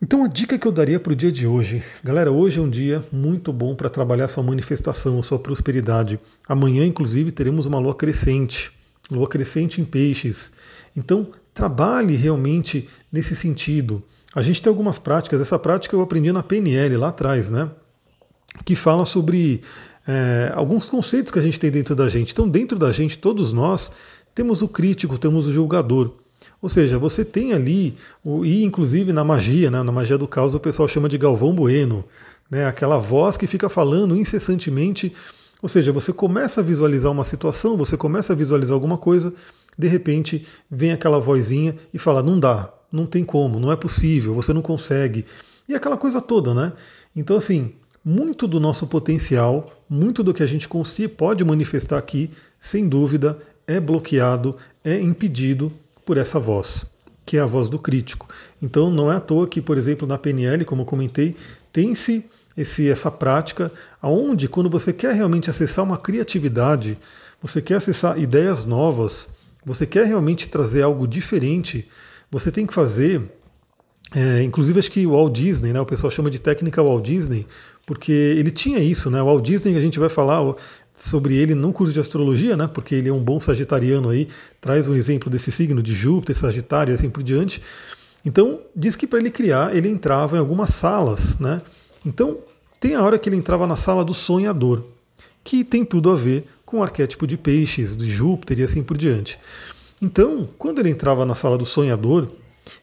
Então 0.00 0.24
a 0.24 0.28
dica 0.28 0.58
que 0.58 0.66
eu 0.66 0.72
daria 0.72 0.98
para 0.98 1.12
o 1.12 1.16
dia 1.16 1.30
de 1.30 1.46
hoje, 1.46 1.82
galera, 2.02 2.32
hoje 2.32 2.58
é 2.58 2.62
um 2.62 2.70
dia 2.70 3.04
muito 3.12 3.52
bom 3.52 3.74
para 3.74 3.90
trabalhar 3.90 4.28
sua 4.28 4.42
manifestação, 4.42 5.22
sua 5.22 5.38
prosperidade. 5.38 6.18
Amanhã, 6.48 6.86
inclusive, 6.86 7.30
teremos 7.30 7.66
uma 7.66 7.78
lua 7.78 7.94
crescente 7.94 8.72
lua 9.10 9.28
crescente 9.28 9.80
em 9.80 9.84
peixes. 9.84 10.52
Então, 10.96 11.28
trabalhe 11.54 12.14
realmente 12.14 12.88
nesse 13.10 13.34
sentido. 13.34 14.02
A 14.34 14.42
gente 14.42 14.62
tem 14.62 14.70
algumas 14.70 14.98
práticas, 14.98 15.40
essa 15.40 15.58
prática 15.58 15.94
eu 15.94 16.02
aprendi 16.02 16.32
na 16.32 16.42
PNL 16.42 16.96
lá 16.96 17.08
atrás, 17.08 17.50
né? 17.50 17.70
Que 18.64 18.74
fala 18.74 19.04
sobre 19.04 19.62
é, 20.06 20.52
alguns 20.54 20.86
conceitos 20.86 21.32
que 21.32 21.38
a 21.38 21.42
gente 21.42 21.60
tem 21.60 21.70
dentro 21.70 21.94
da 21.94 22.08
gente. 22.08 22.32
Então, 22.32 22.48
dentro 22.48 22.78
da 22.78 22.90
gente, 22.90 23.18
todos 23.18 23.52
nós 23.52 23.92
temos 24.34 24.62
o 24.62 24.68
crítico, 24.68 25.18
temos 25.18 25.46
o 25.46 25.52
julgador. 25.52 26.14
Ou 26.60 26.68
seja, 26.68 26.98
você 26.98 27.24
tem 27.24 27.52
ali, 27.52 27.96
e 28.44 28.64
inclusive 28.64 29.12
na 29.12 29.24
magia, 29.24 29.70
né, 29.70 29.82
na 29.82 29.92
magia 29.92 30.18
do 30.18 30.26
caos, 30.26 30.54
o 30.54 30.60
pessoal 30.60 30.88
chama 30.88 31.08
de 31.08 31.18
Galvão 31.18 31.54
Bueno, 31.54 32.04
né, 32.50 32.66
aquela 32.66 32.98
voz 32.98 33.36
que 33.36 33.46
fica 33.46 33.68
falando 33.68 34.16
incessantemente 34.16 35.12
ou 35.62 35.68
seja, 35.68 35.92
você 35.92 36.12
começa 36.12 36.60
a 36.60 36.64
visualizar 36.64 37.12
uma 37.12 37.22
situação, 37.22 37.76
você 37.76 37.96
começa 37.96 38.32
a 38.32 38.36
visualizar 38.36 38.74
alguma 38.74 38.98
coisa, 38.98 39.32
de 39.78 39.86
repente 39.86 40.44
vem 40.68 40.92
aquela 40.92 41.20
vozinha 41.20 41.76
e 41.94 41.98
fala: 41.98 42.20
não 42.20 42.38
dá, 42.40 42.74
não 42.90 43.06
tem 43.06 43.24
como, 43.24 43.60
não 43.60 43.70
é 43.70 43.76
possível, 43.76 44.34
você 44.34 44.52
não 44.52 44.60
consegue. 44.60 45.24
E 45.68 45.74
aquela 45.74 45.96
coisa 45.96 46.20
toda, 46.20 46.52
né? 46.52 46.72
Então, 47.14 47.36
assim, 47.36 47.72
muito 48.04 48.48
do 48.48 48.58
nosso 48.58 48.88
potencial, 48.88 49.70
muito 49.88 50.24
do 50.24 50.34
que 50.34 50.42
a 50.42 50.46
gente 50.46 50.68
consiga, 50.68 51.08
pode 51.08 51.44
manifestar 51.44 51.96
aqui, 51.96 52.28
sem 52.58 52.88
dúvida, 52.88 53.38
é 53.64 53.78
bloqueado, 53.78 54.56
é 54.84 55.00
impedido 55.00 55.72
por 56.04 56.18
essa 56.18 56.40
voz. 56.40 56.84
que 57.24 57.36
é 57.36 57.40
a 57.40 57.46
voz 57.46 57.68
do 57.68 57.78
crítico. 57.78 58.26
Então 58.60 58.90
não 58.90 59.10
é 59.10 59.16
à 59.16 59.20
toa 59.20 59.46
que, 59.46 59.60
por 59.62 59.78
exemplo, 59.78 60.08
na 60.08 60.18
PNL, 60.18 60.64
como 60.64 60.82
eu 60.82 60.86
comentei, 60.86 61.36
tem-se 61.72 62.24
esse, 62.56 62.88
essa 62.88 63.10
prática 63.10 63.72
aonde 64.00 64.48
quando 64.48 64.68
você 64.68 64.92
quer 64.92 65.14
realmente 65.14 65.50
acessar 65.50 65.84
uma 65.84 65.96
criatividade, 65.96 66.98
você 67.40 67.60
quer 67.60 67.76
acessar 67.76 68.18
ideias 68.18 68.64
novas, 68.64 69.28
você 69.64 69.86
quer 69.86 70.06
realmente 70.06 70.48
trazer 70.48 70.82
algo 70.82 71.06
diferente, 71.06 71.88
você 72.30 72.50
tem 72.50 72.66
que 72.66 72.74
fazer. 72.74 73.22
É, 74.14 74.42
inclusive 74.42 74.78
acho 74.78 74.90
que 74.90 75.06
o 75.06 75.12
Walt 75.12 75.32
Disney, 75.32 75.72
né, 75.72 75.80
o 75.80 75.86
pessoal 75.86 76.10
chama 76.10 76.28
de 76.28 76.38
técnica 76.38 76.82
Walt 76.82 77.04
Disney, 77.04 77.46
porque 77.86 78.12
ele 78.12 78.50
tinha 78.50 78.78
isso, 78.78 79.10
né? 79.10 79.22
O 79.22 79.26
Walt 79.26 79.44
Disney 79.44 79.76
a 79.76 79.80
gente 79.80 79.98
vai 79.98 80.08
falar 80.08 80.54
sobre 80.94 81.34
ele 81.34 81.54
no 81.54 81.72
curso 81.72 81.92
de 81.92 82.00
astrologia, 82.00 82.56
né? 82.56 82.68
Porque 82.72 82.94
ele 82.94 83.08
é 83.08 83.12
um 83.12 83.22
bom 83.22 83.40
sagitariano 83.40 84.10
aí, 84.10 84.28
traz 84.60 84.86
um 84.86 84.94
exemplo 84.94 85.30
desse 85.30 85.50
signo 85.50 85.82
de 85.82 85.94
Júpiter, 85.94 86.36
Sagitário 86.36 86.92
e 86.92 86.94
assim 86.94 87.10
por 87.10 87.22
diante. 87.22 87.62
Então, 88.24 88.60
diz 88.76 88.94
que 88.94 89.06
para 89.06 89.18
ele 89.18 89.30
criar, 89.30 89.74
ele 89.74 89.88
entrava 89.88 90.36
em 90.36 90.38
algumas 90.38 90.70
salas, 90.70 91.38
né? 91.38 91.60
Então, 92.04 92.38
tem 92.80 92.94
a 92.94 93.02
hora 93.02 93.18
que 93.18 93.28
ele 93.28 93.36
entrava 93.36 93.66
na 93.66 93.76
sala 93.76 94.04
do 94.04 94.12
sonhador, 94.12 94.82
que 95.44 95.64
tem 95.64 95.84
tudo 95.84 96.10
a 96.10 96.16
ver 96.16 96.46
com 96.64 96.78
o 96.78 96.82
arquétipo 96.82 97.26
de 97.26 97.36
peixes, 97.36 97.96
de 97.96 98.10
Júpiter 98.10 98.58
e 98.58 98.62
assim 98.64 98.82
por 98.82 98.96
diante. 98.96 99.38
Então, 100.00 100.48
quando 100.58 100.80
ele 100.80 100.90
entrava 100.90 101.24
na 101.24 101.34
sala 101.34 101.56
do 101.56 101.64
sonhador, 101.64 102.28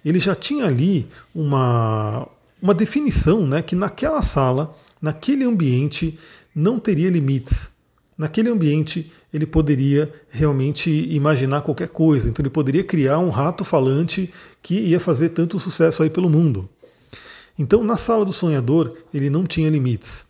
ele 0.06 0.20
já 0.20 0.36
tinha 0.36 0.66
ali 0.66 1.08
uma, 1.36 2.28
uma 2.62 2.74
definição 2.74 3.46
né, 3.46 3.62
que 3.62 3.76
naquela 3.76 4.22
sala, 4.22 4.74
naquele 5.02 5.44
ambiente, 5.44 6.18
não 6.56 6.80
teria 6.80 7.10
limites. 7.10 7.72
Naquele 8.18 8.50
ambiente, 8.50 9.12
ele 9.34 9.46
poderia 9.46 10.12
realmente 10.30 10.90
imaginar 11.10 11.62
qualquer 11.62 11.88
coisa. 11.90 12.30
Então, 12.30 12.44
ele 12.44 12.50
poderia 12.50 12.84
criar 12.84 13.20
um 13.20 13.30
rato 13.30 13.66
falante 13.66 14.30
que 14.62 14.76
ia 14.76 15.00
fazer 15.00 15.30
tanto 15.30 15.60
sucesso 15.60 16.04
aí 16.04 16.10
pelo 16.10 16.30
mundo. 16.30 16.70
Então, 17.60 17.84
na 17.84 17.98
sala 17.98 18.24
do 18.24 18.32
sonhador, 18.32 18.96
ele 19.14 19.30
não 19.30 19.46
tinha 19.46 19.70
limites. 19.70 20.26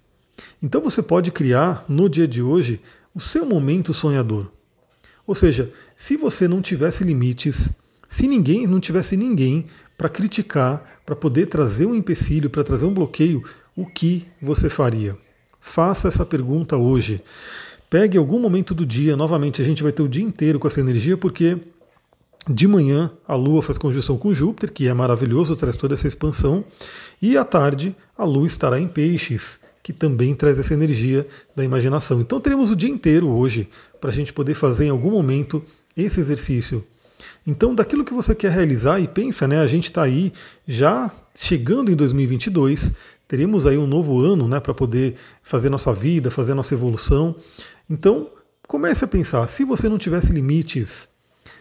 Então, 0.64 0.82
você 0.82 1.04
pode 1.04 1.32
criar 1.32 1.86
no 1.88 2.10
dia 2.10 2.28
de 2.28 2.42
hoje 2.42 2.82
o 3.14 3.20
seu 3.20 3.46
momento 3.46 3.94
sonhador. 3.94 4.48
Ou 5.28 5.36
seja, 5.36 5.72
se 5.96 6.18
você 6.18 6.48
não 6.48 6.60
tivesse 6.60 7.04
limites, 7.04 7.72
se 8.08 8.28
ninguém 8.28 8.66
não 8.66 8.80
tivesse 8.80 9.16
ninguém 9.16 9.68
para 9.96 10.10
criticar, 10.10 11.02
para 11.06 11.16
poder 11.16 11.46
trazer 11.46 11.86
um 11.86 11.94
empecilho, 11.94 12.50
para 12.50 12.64
trazer 12.64 12.86
um 12.86 12.94
bloqueio, 12.94 13.44
o 13.76 13.86
que 13.86 14.26
você 14.42 14.68
faria? 14.68 15.16
Faça 15.60 16.08
essa 16.08 16.26
pergunta 16.26 16.78
hoje. 16.78 17.22
Pegue 17.92 18.18
algum 18.18 18.40
momento 18.40 18.74
do 18.74 18.86
dia, 18.86 19.16
novamente 19.16 19.62
a 19.62 19.66
gente 19.66 19.84
vai 19.84 19.92
ter 19.92 20.02
o 20.02 20.10
dia 20.10 20.24
inteiro 20.24 20.58
com 20.58 20.68
essa 20.68 20.80
energia, 20.80 21.16
porque 21.16 21.60
de 22.48 22.68
manhã 22.68 23.12
a 23.28 23.36
Lua 23.36 23.62
faz 23.62 23.78
conjunção 23.78 24.18
com 24.18 24.34
Júpiter, 24.34 24.72
que 24.72 24.88
é 24.88 24.94
maravilhoso, 24.94 25.56
traz 25.56 25.76
toda 25.76 25.94
essa 25.94 26.08
expansão, 26.08 26.64
e 27.22 27.38
à 27.38 27.44
tarde 27.44 27.96
a 28.18 28.26
Lua 28.26 28.48
estará 28.48 28.80
em 28.80 28.88
Peixes, 28.88 29.60
que 29.82 29.94
também 29.94 30.36
traz 30.36 30.60
essa 30.60 30.74
energia 30.74 31.26
da 31.56 31.64
imaginação. 31.64 32.22
Então 32.22 32.40
teremos 32.40 32.72
o 32.72 32.76
dia 32.76 32.90
inteiro 32.90 33.30
hoje 33.30 33.70
para 34.00 34.10
a 34.10 34.14
gente 34.14 34.34
poder 34.34 34.54
fazer 34.54 34.86
em 34.86 34.90
algum 34.90 35.12
momento 35.12 35.64
esse 35.96 36.20
exercício. 36.20 36.84
Então, 37.46 37.76
daquilo 37.76 38.06
que 38.06 38.14
você 38.14 38.34
quer 38.34 38.52
realizar, 38.52 39.00
e 39.00 39.08
pensa, 39.08 39.48
né? 39.48 39.60
A 39.60 39.68
gente 39.68 39.86
está 39.86 40.04
aí 40.04 40.32
já 40.68 41.12
chegando 41.36 41.92
em 41.92 41.96
2022, 41.96 42.94
teremos 43.28 43.66
aí 43.66 43.78
um 43.78 43.88
novo 43.88 44.20
ano 44.22 44.48
né, 44.48 44.60
para 44.60 44.74
poder 44.74 45.16
fazer 45.44 45.70
nossa 45.70 45.94
vida, 45.94 46.32
fazer 46.32 46.54
nossa 46.54 46.74
evolução. 46.74 47.36
Então, 47.90 48.30
comece 48.68 49.04
a 49.04 49.08
pensar, 49.08 49.48
se 49.48 49.66
você 49.66 49.90
não 49.90 49.98
tivesse 49.98 50.32
limites, 50.32 51.09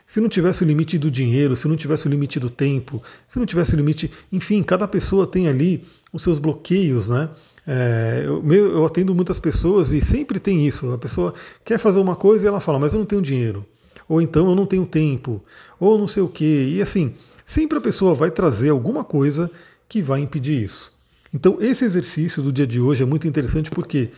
se 0.08 0.22
não 0.22 0.28
tivesse 0.30 0.64
o 0.64 0.66
limite 0.66 0.96
do 0.96 1.10
dinheiro, 1.10 1.54
se 1.54 1.68
não 1.68 1.76
tivesse 1.76 2.06
o 2.06 2.08
limite 2.08 2.40
do 2.40 2.48
tempo, 2.48 3.02
se 3.28 3.38
não 3.38 3.44
tivesse 3.44 3.74
o 3.74 3.76
limite, 3.76 4.10
enfim, 4.32 4.62
cada 4.62 4.88
pessoa 4.88 5.26
tem 5.26 5.48
ali 5.48 5.84
os 6.10 6.22
seus 6.22 6.38
bloqueios, 6.38 7.10
né? 7.10 7.28
É, 7.66 8.22
eu, 8.24 8.42
eu 8.50 8.86
atendo 8.86 9.14
muitas 9.14 9.38
pessoas 9.38 9.92
e 9.92 10.00
sempre 10.00 10.40
tem 10.40 10.66
isso. 10.66 10.90
A 10.92 10.96
pessoa 10.96 11.34
quer 11.62 11.78
fazer 11.78 12.00
uma 12.00 12.16
coisa 12.16 12.46
e 12.46 12.48
ela 12.48 12.58
fala, 12.58 12.78
mas 12.78 12.94
eu 12.94 13.00
não 13.00 13.04
tenho 13.04 13.20
dinheiro. 13.20 13.66
Ou 14.08 14.22
então 14.22 14.48
eu 14.48 14.54
não 14.54 14.64
tenho 14.64 14.86
tempo. 14.86 15.42
Ou 15.78 15.98
não 15.98 16.08
sei 16.08 16.22
o 16.22 16.28
quê. 16.28 16.70
E 16.72 16.80
assim, 16.80 17.12
sempre 17.44 17.76
a 17.76 17.80
pessoa 17.82 18.14
vai 18.14 18.30
trazer 18.30 18.70
alguma 18.70 19.04
coisa 19.04 19.50
que 19.86 20.00
vai 20.00 20.20
impedir 20.20 20.64
isso. 20.64 20.90
Então 21.34 21.58
esse 21.60 21.84
exercício 21.84 22.42
do 22.42 22.50
dia 22.50 22.66
de 22.66 22.80
hoje 22.80 23.02
é 23.02 23.06
muito 23.06 23.28
interessante 23.28 23.70
porque 23.70 24.08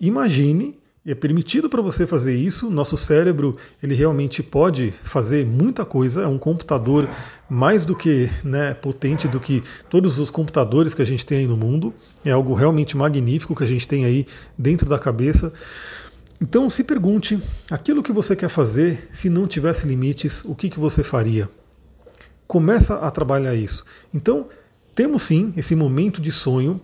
imagine 0.00 0.76
é 1.06 1.14
permitido 1.14 1.70
para 1.70 1.80
você 1.80 2.06
fazer 2.06 2.34
isso. 2.34 2.68
Nosso 2.68 2.96
cérebro 2.96 3.56
ele 3.80 3.94
realmente 3.94 4.42
pode 4.42 4.92
fazer 5.04 5.46
muita 5.46 5.84
coisa. 5.84 6.22
É 6.22 6.26
um 6.26 6.38
computador 6.38 7.08
mais 7.48 7.84
do 7.84 7.94
que 7.94 8.28
né, 8.42 8.74
potente 8.74 9.28
do 9.28 9.38
que 9.38 9.62
todos 9.88 10.18
os 10.18 10.30
computadores 10.30 10.94
que 10.94 11.02
a 11.02 11.06
gente 11.06 11.24
tem 11.24 11.38
aí 11.38 11.46
no 11.46 11.56
mundo. 11.56 11.94
É 12.24 12.32
algo 12.32 12.54
realmente 12.54 12.96
magnífico 12.96 13.54
que 13.54 13.62
a 13.62 13.68
gente 13.68 13.86
tem 13.86 14.04
aí 14.04 14.26
dentro 14.58 14.88
da 14.88 14.98
cabeça. 14.98 15.52
Então 16.40 16.68
se 16.68 16.82
pergunte 16.82 17.40
aquilo 17.70 18.02
que 18.02 18.12
você 18.12 18.34
quer 18.34 18.48
fazer, 18.48 19.08
se 19.12 19.30
não 19.30 19.46
tivesse 19.46 19.86
limites, 19.86 20.44
o 20.44 20.54
que, 20.54 20.68
que 20.68 20.78
você 20.78 21.02
faria? 21.02 21.48
Começa 22.48 22.96
a 22.96 23.10
trabalhar 23.10 23.54
isso. 23.54 23.84
Então 24.12 24.48
temos 24.94 25.22
sim 25.22 25.52
esse 25.56 25.76
momento 25.76 26.20
de 26.20 26.32
sonho 26.32 26.80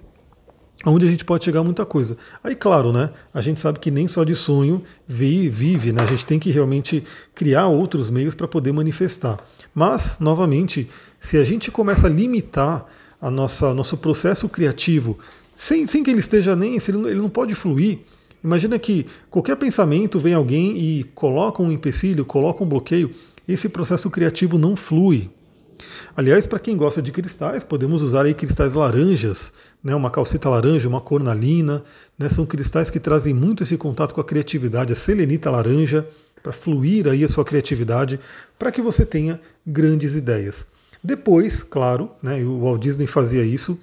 onde 0.84 1.06
a 1.06 1.10
gente 1.10 1.24
pode 1.24 1.44
chegar 1.44 1.60
a 1.60 1.64
muita 1.64 1.84
coisa. 1.86 2.16
Aí, 2.42 2.54
claro, 2.54 2.92
né, 2.92 3.10
a 3.32 3.40
gente 3.40 3.60
sabe 3.60 3.78
que 3.78 3.90
nem 3.90 4.08
só 4.08 4.24
de 4.24 4.34
sonho 4.34 4.82
vive, 5.06 5.92
né, 5.92 6.02
a 6.02 6.06
gente 6.06 6.26
tem 6.26 6.38
que 6.38 6.50
realmente 6.50 7.04
criar 7.34 7.68
outros 7.68 8.10
meios 8.10 8.34
para 8.34 8.48
poder 8.48 8.72
manifestar. 8.72 9.38
Mas, 9.74 10.16
novamente, 10.18 10.88
se 11.20 11.36
a 11.36 11.44
gente 11.44 11.70
começa 11.70 12.06
a 12.06 12.10
limitar 12.10 12.86
a 13.20 13.30
nossa 13.30 13.72
nosso 13.72 13.96
processo 13.96 14.48
criativo, 14.48 15.18
sem, 15.54 15.86
sem 15.86 16.02
que 16.02 16.10
ele 16.10 16.20
esteja 16.20 16.56
nem, 16.56 16.76
ele 16.76 17.10
ele 17.10 17.20
não 17.20 17.30
pode 17.30 17.54
fluir, 17.54 18.00
imagina 18.42 18.78
que 18.78 19.06
qualquer 19.30 19.56
pensamento 19.56 20.18
vem 20.18 20.34
alguém 20.34 20.76
e 20.76 21.04
coloca 21.14 21.62
um 21.62 21.70
empecilho, 21.70 22.24
coloca 22.24 22.64
um 22.64 22.66
bloqueio, 22.66 23.12
esse 23.46 23.68
processo 23.68 24.10
criativo 24.10 24.58
não 24.58 24.74
flui, 24.74 25.30
Aliás, 26.16 26.46
para 26.46 26.58
quem 26.58 26.76
gosta 26.76 27.00
de 27.00 27.10
cristais, 27.12 27.62
podemos 27.62 28.02
usar 28.02 28.26
aí 28.26 28.34
cristais 28.34 28.74
laranjas, 28.74 29.52
né, 29.82 29.94
uma 29.94 30.10
calcita 30.10 30.48
laranja, 30.48 30.88
uma 30.88 31.00
cornalina, 31.00 31.82
né, 32.18 32.28
são 32.28 32.46
cristais 32.46 32.90
que 32.90 33.00
trazem 33.00 33.34
muito 33.34 33.62
esse 33.62 33.76
contato 33.76 34.14
com 34.14 34.20
a 34.20 34.24
criatividade, 34.24 34.92
a 34.92 34.96
selenita 34.96 35.50
laranja, 35.50 36.06
para 36.42 36.52
fluir 36.52 37.06
aí 37.06 37.22
a 37.24 37.28
sua 37.28 37.44
criatividade, 37.44 38.18
para 38.58 38.72
que 38.72 38.82
você 38.82 39.06
tenha 39.06 39.40
grandes 39.66 40.16
ideias. 40.16 40.66
Depois, 41.02 41.62
claro, 41.62 42.10
né, 42.22 42.42
o 42.44 42.60
Walt 42.60 42.80
Disney 42.80 43.06
fazia 43.06 43.44
isso, 43.44 43.78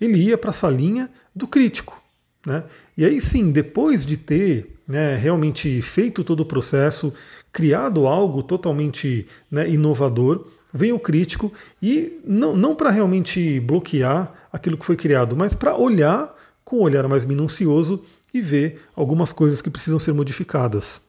ele 0.00 0.18
ia 0.18 0.38
para 0.38 0.50
a 0.50 0.54
salinha 0.54 1.10
do 1.34 1.46
crítico. 1.46 2.00
Né? 2.46 2.64
E 2.96 3.04
aí 3.04 3.20
sim, 3.20 3.50
depois 3.50 4.04
de 4.04 4.16
ter 4.16 4.74
né, 4.86 5.16
realmente 5.16 5.80
feito 5.80 6.24
todo 6.24 6.40
o 6.40 6.46
processo, 6.46 7.12
criado 7.52 8.06
algo 8.06 8.42
totalmente 8.42 9.26
né, 9.50 9.68
inovador, 9.68 10.46
vem 10.72 10.92
o 10.92 10.98
crítico 10.98 11.52
e 11.80 12.20
não, 12.24 12.56
não 12.56 12.74
para 12.74 12.90
realmente 12.90 13.60
bloquear 13.60 14.32
aquilo 14.52 14.78
que 14.78 14.86
foi 14.86 14.96
criado, 14.96 15.36
mas 15.36 15.54
para 15.54 15.76
olhar 15.76 16.34
com 16.64 16.78
um 16.78 16.82
olhar 16.82 17.06
mais 17.08 17.24
minucioso 17.24 18.02
e 18.32 18.40
ver 18.40 18.80
algumas 18.96 19.32
coisas 19.32 19.60
que 19.60 19.70
precisam 19.70 19.98
ser 19.98 20.12
modificadas. 20.12 21.00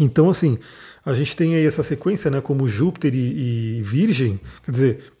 Então, 0.00 0.30
assim, 0.30 0.58
a 1.04 1.12
gente 1.12 1.36
tem 1.36 1.54
aí 1.54 1.66
essa 1.66 1.82
sequência, 1.82 2.30
né, 2.30 2.40
como 2.40 2.68
Júpiter 2.68 3.14
e, 3.14 3.78
e 3.78 3.82
Virgem, 3.82 4.40
quer 4.64 4.70
dizer, 4.70 5.12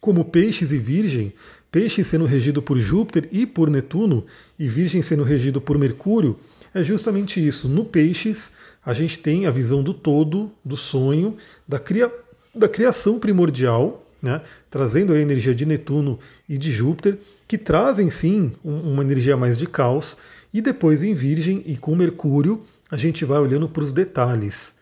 como 0.00 0.24
Peixes 0.24 0.72
e 0.72 0.78
Virgem, 0.78 1.32
Peixes 1.70 2.06
sendo 2.06 2.24
regido 2.24 2.62
por 2.62 2.78
Júpiter 2.78 3.28
e 3.32 3.44
por 3.46 3.68
Netuno, 3.68 4.24
e 4.58 4.68
Virgem 4.68 5.02
sendo 5.02 5.22
regido 5.22 5.60
por 5.60 5.76
Mercúrio, 5.76 6.38
é 6.72 6.82
justamente 6.82 7.44
isso. 7.44 7.68
No 7.68 7.84
Peixes, 7.84 8.52
a 8.84 8.92
gente 8.92 9.18
tem 9.18 9.46
a 9.46 9.50
visão 9.50 9.82
do 9.82 9.92
todo, 9.92 10.52
do 10.64 10.76
sonho, 10.76 11.36
da, 11.66 11.78
cria 11.78 12.10
da 12.54 12.68
criação 12.68 13.18
primordial, 13.18 14.04
né, 14.22 14.40
trazendo 14.70 15.12
a 15.12 15.18
energia 15.18 15.54
de 15.54 15.66
Netuno 15.66 16.18
e 16.48 16.56
de 16.56 16.70
Júpiter, 16.70 17.18
que 17.46 17.58
trazem 17.58 18.10
sim 18.10 18.52
uma 18.64 19.02
energia 19.02 19.36
mais 19.36 19.58
de 19.58 19.66
caos, 19.66 20.16
e 20.52 20.62
depois 20.62 21.02
em 21.02 21.14
Virgem 21.14 21.62
e 21.66 21.76
com 21.76 21.94
Mercúrio 21.94 22.62
a 22.90 22.96
gente 22.96 23.24
vai 23.24 23.38
olhando 23.38 23.68
para 23.68 23.82
os 23.82 23.92
detalhes. 23.92 24.74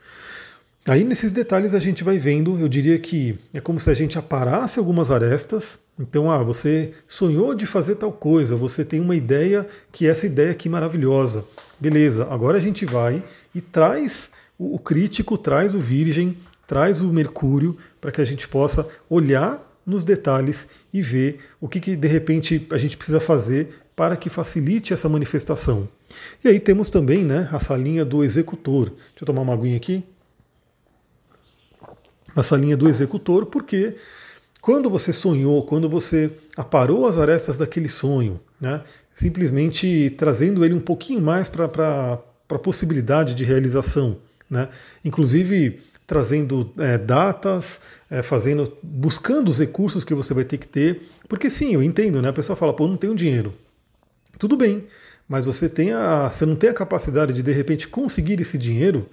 Aí 0.87 1.05
nesses 1.05 1.31
detalhes 1.31 1.75
a 1.75 1.79
gente 1.79 2.03
vai 2.03 2.19
vendo, 2.19 2.59
eu 2.59 2.69
diria 2.69 2.99
que 2.99 3.39
é 3.55 3.61
como 3.61 3.79
se 3.79 3.89
a 3.89 3.95
gente 3.95 4.19
aparasse 4.19 4.81
algumas 4.81 5.13
arestas. 5.13 5.79
Então, 5.99 6.29
ah, 6.29 6.43
você 6.43 6.93
sonhou 7.07 7.55
de 7.55 7.67
fazer 7.67 7.95
tal 7.95 8.11
coisa, 8.11 8.57
você 8.57 8.85
tem 8.85 8.99
uma 8.99 9.15
ideia 9.15 9.65
que 9.93 10.07
é 10.07 10.11
essa 10.11 10.27
ideia 10.27 10.51
aqui 10.51 10.69
maravilhosa. 10.69 11.45
Beleza, 11.79 12.27
agora 12.29 12.59
a 12.59 12.61
gente 12.61 12.85
vai 12.85 13.23
e 13.55 13.61
traz 13.61 14.29
o 14.59 14.79
crítico, 14.79 15.39
traz 15.39 15.73
o 15.75 15.79
virgem, 15.79 16.37
traz 16.73 17.03
o 17.03 17.09
Mercúrio 17.09 17.77
para 18.01 18.11
que 18.11 18.23
a 18.23 18.25
gente 18.25 18.49
possa 18.49 18.89
olhar 19.11 19.63
nos 19.85 20.05
detalhes 20.05 20.67
e 20.91 21.03
ver 21.03 21.39
o 21.61 21.69
que, 21.69 21.79
que 21.79 21.95
de 21.95 22.09
repente 22.09 22.67
a 22.73 22.79
gente 22.79 22.97
precisa 22.97 23.21
fazer 23.21 23.83
para 23.95 24.17
que 24.17 24.31
facilite 24.31 24.95
essa 24.95 25.07
manifestação. 25.07 25.87
E 26.43 26.49
aí 26.49 26.59
temos 26.59 26.89
também 26.89 27.27
né, 27.27 27.47
a 27.53 27.61
salinha 27.61 28.07
do 28.07 28.25
executor. 28.25 28.87
Deixa 28.87 29.21
eu 29.21 29.27
tomar 29.27 29.43
uma 29.43 29.53
aguinha 29.53 29.77
aqui. 29.77 30.03
essa 32.35 32.57
linha 32.57 32.75
do 32.75 32.89
executor, 32.89 33.45
porque 33.45 33.95
quando 34.63 34.89
você 34.89 35.13
sonhou, 35.13 35.67
quando 35.67 35.91
você 35.91 36.33
aparou 36.57 37.07
as 37.07 37.19
arestas 37.19 37.59
daquele 37.59 37.91
sonho, 37.91 38.41
né, 38.59 38.83
simplesmente 39.13 40.09
trazendo 40.17 40.65
ele 40.65 40.73
um 40.73 40.81
pouquinho 40.81 41.21
mais 41.21 41.51
para 41.51 41.67
a 42.49 42.59
possibilidade 42.59 43.35
de 43.35 43.45
realização, 43.45 44.17
né, 44.49 44.71
inclusive 45.05 45.92
trazendo 46.13 46.71
é, 46.77 46.99
datas, 46.99 47.81
é, 48.11 48.23
fazendo, 48.23 48.71
buscando 48.83 49.49
os 49.49 49.59
recursos 49.59 50.05
que 50.05 50.13
você 50.13 50.35
vai 50.35 50.45
ter 50.45 50.59
que 50.59 50.69
ter, 50.69 51.01
porque 51.27 51.49
sim, 51.49 51.73
eu 51.73 51.83
entendo, 51.83 52.21
né? 52.21 52.29
A 52.29 52.33
pessoa 52.35 52.55
fala, 52.55 52.75
pô, 52.75 52.87
não 52.87 52.99
tenho 52.99 53.15
dinheiro. 53.15 53.55
Tudo 54.39 54.55
bem, 54.55 54.85
mas 55.27 55.47
você 55.47 55.71
tem 55.71 55.91
a, 55.91 56.29
você 56.29 56.45
não 56.45 56.55
tem 56.55 56.69
a 56.69 56.75
capacidade 56.75 57.33
de 57.33 57.43
de 57.43 57.51
repente 57.51 57.89
conseguir 57.89 58.39
esse 58.43 58.59
dinheiro. 58.59 59.09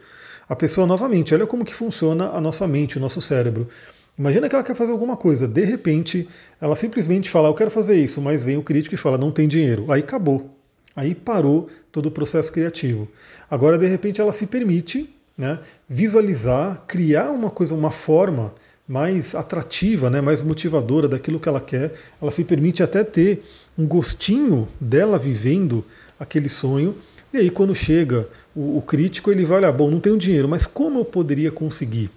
A 0.49 0.57
pessoa 0.57 0.85
novamente, 0.85 1.33
olha 1.33 1.47
como 1.47 1.63
que 1.63 1.73
funciona 1.73 2.31
a 2.31 2.41
nossa 2.41 2.67
mente, 2.67 2.97
o 2.97 2.99
nosso 2.99 3.21
cérebro. 3.21 3.69
Imagina 4.17 4.49
que 4.49 4.55
ela 4.55 4.63
quer 4.65 4.75
fazer 4.75 4.91
alguma 4.91 5.15
coisa, 5.15 5.47
de 5.47 5.63
repente 5.63 6.27
ela 6.59 6.75
simplesmente 6.75 7.29
fala, 7.29 7.47
eu 7.47 7.53
quero 7.53 7.71
fazer 7.71 7.95
isso, 7.95 8.21
mas 8.21 8.43
vem 8.43 8.57
o 8.57 8.61
crítico 8.61 8.93
e 8.93 8.97
fala, 8.97 9.17
não 9.17 9.31
tem 9.31 9.47
dinheiro. 9.47 9.89
Aí 9.89 10.01
acabou. 10.01 10.53
Aí 10.97 11.15
parou 11.15 11.69
todo 11.93 12.07
o 12.07 12.11
processo 12.11 12.51
criativo. 12.51 13.07
Agora, 13.49 13.77
de 13.77 13.87
repente, 13.87 14.19
ela 14.19 14.33
se 14.33 14.45
permite 14.47 15.09
né, 15.39 15.57
visualizar, 15.87 16.83
criar 16.85 17.31
uma 17.31 17.49
coisa, 17.49 17.73
uma 17.73 17.91
forma 17.91 18.53
mais 18.85 19.33
atrativa, 19.33 20.09
né, 20.09 20.19
mais 20.19 20.41
motivadora 20.43 21.07
daquilo 21.07 21.39
que 21.39 21.47
ela 21.47 21.61
quer. 21.61 21.93
Ela 22.21 22.29
se 22.29 22.43
permite 22.43 22.83
até 22.83 23.05
ter 23.05 23.41
um 23.77 23.87
gostinho 23.87 24.67
dela 24.81 25.17
vivendo 25.17 25.85
aquele 26.19 26.49
sonho. 26.49 26.93
E 27.33 27.37
aí, 27.37 27.49
quando 27.49 27.73
chega 27.73 28.27
o, 28.53 28.79
o 28.79 28.81
crítico, 28.81 29.31
ele 29.31 29.45
vai 29.45 29.59
olhar: 29.59 29.71
bom, 29.71 29.89
não 29.89 30.01
tenho 30.01 30.17
dinheiro, 30.17 30.49
mas 30.49 30.67
como 30.67 30.99
eu 30.99 31.05
poderia 31.05 31.51
conseguir? 31.51 32.11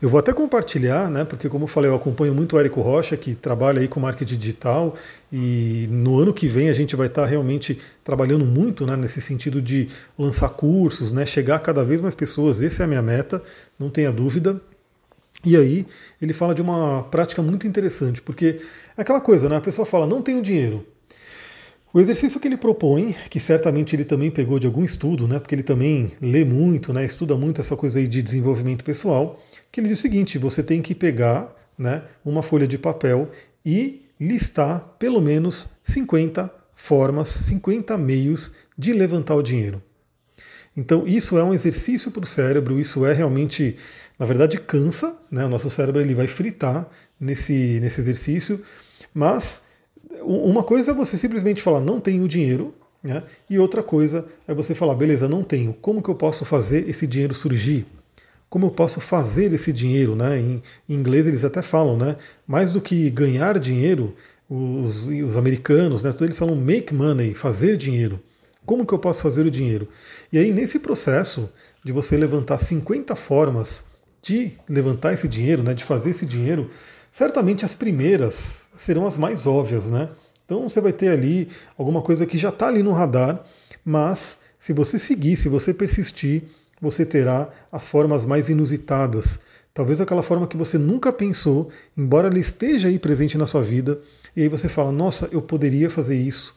Eu 0.00 0.08
vou 0.08 0.18
até 0.18 0.32
compartilhar, 0.32 1.10
né, 1.10 1.24
porque 1.24 1.46
como 1.46 1.64
eu 1.64 1.68
falei, 1.68 1.90
eu 1.90 1.94
acompanho 1.94 2.34
muito 2.34 2.56
o 2.56 2.58
Érico 2.58 2.80
Rocha, 2.80 3.18
que 3.18 3.34
trabalha 3.34 3.80
aí 3.80 3.88
com 3.88 4.00
marketing 4.00 4.38
digital, 4.38 4.94
e 5.30 5.86
no 5.90 6.18
ano 6.18 6.32
que 6.32 6.48
vem 6.48 6.70
a 6.70 6.72
gente 6.72 6.96
vai 6.96 7.06
estar 7.06 7.26
realmente 7.26 7.78
trabalhando 8.02 8.46
muito 8.46 8.86
né, 8.86 8.96
nesse 8.96 9.20
sentido 9.20 9.60
de 9.60 9.90
lançar 10.18 10.48
cursos, 10.48 11.12
né, 11.12 11.26
chegar 11.26 11.56
a 11.56 11.58
cada 11.58 11.84
vez 11.84 12.00
mais 12.00 12.14
pessoas, 12.14 12.62
essa 12.62 12.82
é 12.82 12.84
a 12.84 12.88
minha 12.88 13.02
meta, 13.02 13.42
não 13.78 13.90
tenha 13.90 14.10
dúvida. 14.10 14.58
E 15.44 15.54
aí 15.54 15.86
ele 16.20 16.32
fala 16.32 16.54
de 16.54 16.62
uma 16.62 17.02
prática 17.04 17.42
muito 17.42 17.66
interessante, 17.66 18.22
porque 18.22 18.58
é 18.96 19.02
aquela 19.02 19.20
coisa, 19.20 19.50
né, 19.50 19.56
a 19.56 19.60
pessoa 19.60 19.84
fala, 19.84 20.06
não 20.06 20.22
tenho 20.22 20.40
dinheiro, 20.40 20.86
o 21.92 21.98
exercício 21.98 22.38
que 22.38 22.46
ele 22.46 22.56
propõe, 22.56 23.14
que 23.28 23.40
certamente 23.40 23.96
ele 23.96 24.04
também 24.04 24.30
pegou 24.30 24.58
de 24.58 24.66
algum 24.66 24.84
estudo, 24.84 25.26
né, 25.26 25.38
porque 25.40 25.54
ele 25.54 25.62
também 25.62 26.12
lê 26.20 26.44
muito, 26.44 26.92
né, 26.92 27.04
estuda 27.04 27.36
muito 27.36 27.60
essa 27.60 27.76
coisa 27.76 27.98
aí 27.98 28.06
de 28.06 28.22
desenvolvimento 28.22 28.84
pessoal, 28.84 29.42
que 29.72 29.80
ele 29.80 29.88
diz 29.88 29.98
o 29.98 30.02
seguinte: 30.02 30.38
você 30.38 30.62
tem 30.62 30.80
que 30.80 30.94
pegar 30.94 31.52
né, 31.76 32.04
uma 32.24 32.42
folha 32.42 32.66
de 32.66 32.78
papel 32.78 33.30
e 33.64 34.02
listar 34.20 34.80
pelo 34.98 35.20
menos 35.20 35.68
50 35.82 36.52
formas, 36.74 37.28
50 37.28 37.98
meios 37.98 38.52
de 38.76 38.92
levantar 38.92 39.34
o 39.34 39.42
dinheiro. 39.42 39.82
Então, 40.76 41.06
isso 41.06 41.36
é 41.36 41.42
um 41.42 41.52
exercício 41.52 42.10
para 42.10 42.22
o 42.22 42.26
cérebro, 42.26 42.78
isso 42.78 43.04
é 43.04 43.12
realmente, 43.12 43.76
na 44.18 44.24
verdade, 44.24 44.58
cansa, 44.58 45.18
né? 45.30 45.44
o 45.44 45.48
nosso 45.48 45.68
cérebro 45.68 46.00
ele 46.00 46.14
vai 46.14 46.28
fritar 46.28 46.88
nesse, 47.18 47.80
nesse 47.80 48.00
exercício, 48.00 48.62
mas 49.12 49.62
uma 50.22 50.62
coisa 50.62 50.90
é 50.90 50.94
você 50.94 51.16
simplesmente 51.16 51.62
falar, 51.62 51.80
não 51.80 52.00
tenho 52.00 52.26
dinheiro, 52.26 52.74
né? 53.02 53.22
e 53.48 53.58
outra 53.58 53.82
coisa 53.82 54.26
é 54.46 54.54
você 54.54 54.74
falar, 54.74 54.94
beleza, 54.94 55.28
não 55.28 55.42
tenho, 55.42 55.72
como 55.74 56.02
que 56.02 56.10
eu 56.10 56.14
posso 56.14 56.44
fazer 56.44 56.88
esse 56.88 57.06
dinheiro 57.06 57.34
surgir? 57.34 57.86
Como 58.48 58.66
eu 58.66 58.70
posso 58.70 59.00
fazer 59.00 59.52
esse 59.52 59.72
dinheiro? 59.72 60.16
Né? 60.16 60.38
Em, 60.38 60.62
em 60.88 60.94
inglês 60.94 61.26
eles 61.26 61.44
até 61.44 61.62
falam, 61.62 61.96
né? 61.96 62.16
mais 62.46 62.72
do 62.72 62.80
que 62.80 63.08
ganhar 63.10 63.58
dinheiro, 63.58 64.14
os, 64.50 65.06
os 65.06 65.36
americanos, 65.36 66.02
né, 66.02 66.12
eles 66.20 66.36
falam 66.36 66.56
make 66.56 66.92
money, 66.92 67.34
fazer 67.34 67.76
dinheiro. 67.76 68.20
Como 68.66 68.84
que 68.84 68.92
eu 68.92 68.98
posso 68.98 69.22
fazer 69.22 69.46
o 69.46 69.50
dinheiro? 69.50 69.88
E 70.32 70.38
aí, 70.38 70.50
nesse 70.50 70.80
processo 70.80 71.48
de 71.84 71.92
você 71.92 72.16
levantar 72.16 72.58
50 72.58 73.14
formas 73.14 73.84
de 74.20 74.52
levantar 74.68 75.12
esse 75.12 75.28
dinheiro, 75.28 75.62
né, 75.62 75.72
de 75.72 75.84
fazer 75.84 76.10
esse 76.10 76.26
dinheiro, 76.26 76.68
certamente 77.10 77.64
as 77.64 77.74
primeiras 77.74 78.66
serão 78.76 79.06
as 79.06 79.16
mais 79.16 79.46
óbvias, 79.46 79.86
né? 79.86 80.08
Então 80.44 80.68
você 80.68 80.80
vai 80.80 80.92
ter 80.92 81.08
ali 81.08 81.48
alguma 81.78 82.02
coisa 82.02 82.26
que 82.26 82.36
já 82.36 82.48
está 82.48 82.68
ali 82.68 82.82
no 82.82 82.92
radar, 82.92 83.44
mas 83.84 84.38
se 84.58 84.72
você 84.72 84.98
seguir, 84.98 85.36
se 85.36 85.48
você 85.48 85.72
persistir, 85.72 86.42
você 86.80 87.04
terá 87.04 87.48
as 87.70 87.86
formas 87.88 88.24
mais 88.24 88.48
inusitadas. 88.48 89.38
Talvez 89.72 90.00
aquela 90.00 90.22
forma 90.22 90.46
que 90.46 90.56
você 90.56 90.76
nunca 90.76 91.12
pensou, 91.12 91.70
embora 91.96 92.28
ela 92.28 92.38
esteja 92.38 92.88
aí 92.88 92.98
presente 92.98 93.38
na 93.38 93.46
sua 93.46 93.62
vida, 93.62 93.98
e 94.34 94.42
aí 94.42 94.48
você 94.48 94.68
fala: 94.68 94.90
Nossa, 94.90 95.28
eu 95.30 95.40
poderia 95.40 95.88
fazer 95.88 96.16
isso. 96.16 96.54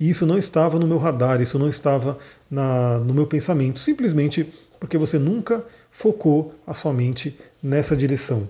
E 0.00 0.10
isso 0.10 0.26
não 0.26 0.36
estava 0.36 0.78
no 0.78 0.86
meu 0.86 0.98
radar, 0.98 1.40
isso 1.40 1.58
não 1.58 1.68
estava 1.68 2.18
na, 2.50 2.98
no 2.98 3.14
meu 3.14 3.26
pensamento, 3.26 3.78
simplesmente 3.78 4.48
porque 4.80 4.98
você 4.98 5.18
nunca 5.18 5.64
focou 5.90 6.54
a 6.66 6.74
sua 6.74 6.92
mente 6.92 7.38
nessa 7.62 7.96
direção. 7.96 8.48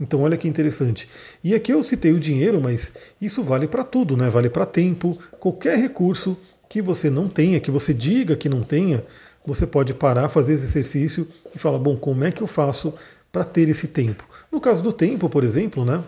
Então 0.00 0.22
olha 0.22 0.36
que 0.36 0.48
interessante. 0.48 1.08
E 1.44 1.54
aqui 1.54 1.72
eu 1.72 1.82
citei 1.82 2.12
o 2.12 2.18
dinheiro, 2.18 2.60
mas 2.60 2.92
isso 3.20 3.42
vale 3.42 3.68
para 3.68 3.84
tudo, 3.84 4.16
né? 4.16 4.30
Vale 4.30 4.48
para 4.48 4.64
tempo, 4.64 5.18
qualquer 5.38 5.78
recurso 5.78 6.36
que 6.68 6.80
você 6.80 7.10
não 7.10 7.28
tenha, 7.28 7.60
que 7.60 7.70
você 7.70 7.92
diga 7.92 8.34
que 8.34 8.48
não 8.48 8.62
tenha, 8.62 9.04
você 9.44 9.66
pode 9.66 9.92
parar, 9.92 10.28
fazer 10.28 10.54
esse 10.54 10.64
exercício 10.64 11.28
e 11.54 11.58
falar, 11.58 11.78
bom, 11.78 11.96
como 11.96 12.24
é 12.24 12.32
que 12.32 12.42
eu 12.42 12.46
faço 12.46 12.94
para 13.30 13.44
ter 13.44 13.68
esse 13.68 13.88
tempo? 13.88 14.24
No 14.50 14.60
caso 14.60 14.82
do 14.82 14.92
tempo, 14.92 15.28
por 15.28 15.44
exemplo, 15.44 15.84
né? 15.84 16.02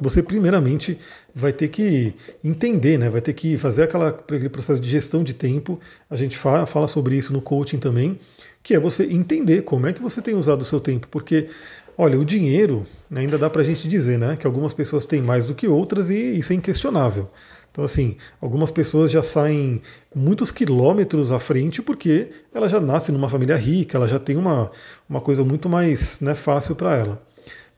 Você 0.00 0.22
primeiramente 0.22 0.98
vai 1.34 1.52
ter 1.52 1.68
que 1.68 2.14
entender, 2.42 2.98
né? 2.98 3.10
vai 3.10 3.20
ter 3.20 3.34
que 3.34 3.58
fazer 3.58 3.82
aquela, 3.82 4.08
aquele 4.08 4.48
processo 4.48 4.80
de 4.80 4.88
gestão 4.88 5.22
de 5.22 5.34
tempo. 5.34 5.78
A 6.08 6.16
gente 6.16 6.38
fala, 6.38 6.64
fala 6.64 6.88
sobre 6.88 7.16
isso 7.16 7.34
no 7.34 7.42
coaching 7.42 7.78
também, 7.78 8.18
que 8.62 8.74
é 8.74 8.80
você 8.80 9.04
entender 9.04 9.62
como 9.62 9.86
é 9.86 9.92
que 9.92 10.00
você 10.00 10.22
tem 10.22 10.34
usado 10.34 10.62
o 10.62 10.64
seu 10.64 10.80
tempo, 10.80 11.06
porque 11.08 11.48
Olha, 11.96 12.18
o 12.18 12.24
dinheiro 12.24 12.86
ainda 13.14 13.36
dá 13.36 13.50
para 13.50 13.62
a 13.62 13.64
gente 13.64 13.88
dizer, 13.88 14.18
né, 14.18 14.36
que 14.36 14.46
algumas 14.46 14.72
pessoas 14.72 15.04
têm 15.04 15.20
mais 15.20 15.44
do 15.44 15.54
que 15.54 15.68
outras 15.68 16.10
e 16.10 16.38
isso 16.38 16.52
é 16.52 16.56
inquestionável. 16.56 17.30
Então, 17.70 17.84
assim, 17.84 18.16
algumas 18.40 18.70
pessoas 18.70 19.10
já 19.10 19.22
saem 19.22 19.80
muitos 20.14 20.50
quilômetros 20.50 21.30
à 21.30 21.38
frente 21.38 21.80
porque 21.80 22.30
ela 22.52 22.68
já 22.68 22.80
nasce 22.80 23.12
numa 23.12 23.28
família 23.28 23.56
rica, 23.56 23.96
ela 23.96 24.08
já 24.08 24.18
tem 24.18 24.36
uma, 24.36 24.70
uma 25.08 25.20
coisa 25.20 25.44
muito 25.44 25.68
mais 25.68 26.18
né, 26.20 26.34
fácil 26.34 26.74
para 26.74 26.96
ela. 26.96 27.22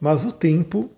Mas 0.00 0.24
o 0.24 0.32
tempo, 0.32 0.90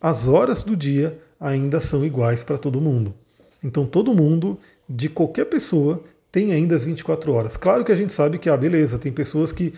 as 0.00 0.26
horas 0.26 0.62
do 0.62 0.74
dia 0.74 1.18
ainda 1.38 1.80
são 1.80 2.04
iguais 2.04 2.42
para 2.42 2.56
todo 2.56 2.80
mundo. 2.80 3.14
Então, 3.62 3.84
todo 3.84 4.14
mundo, 4.14 4.58
de 4.88 5.08
qualquer 5.08 5.44
pessoa, 5.44 6.02
tem 6.32 6.52
ainda 6.52 6.74
as 6.74 6.84
24 6.84 7.32
horas. 7.32 7.56
Claro 7.56 7.84
que 7.84 7.92
a 7.92 7.96
gente 7.96 8.12
sabe 8.12 8.38
que, 8.38 8.48
ah, 8.48 8.56
beleza, 8.56 8.98
tem 8.98 9.12
pessoas 9.12 9.52
que, 9.52 9.72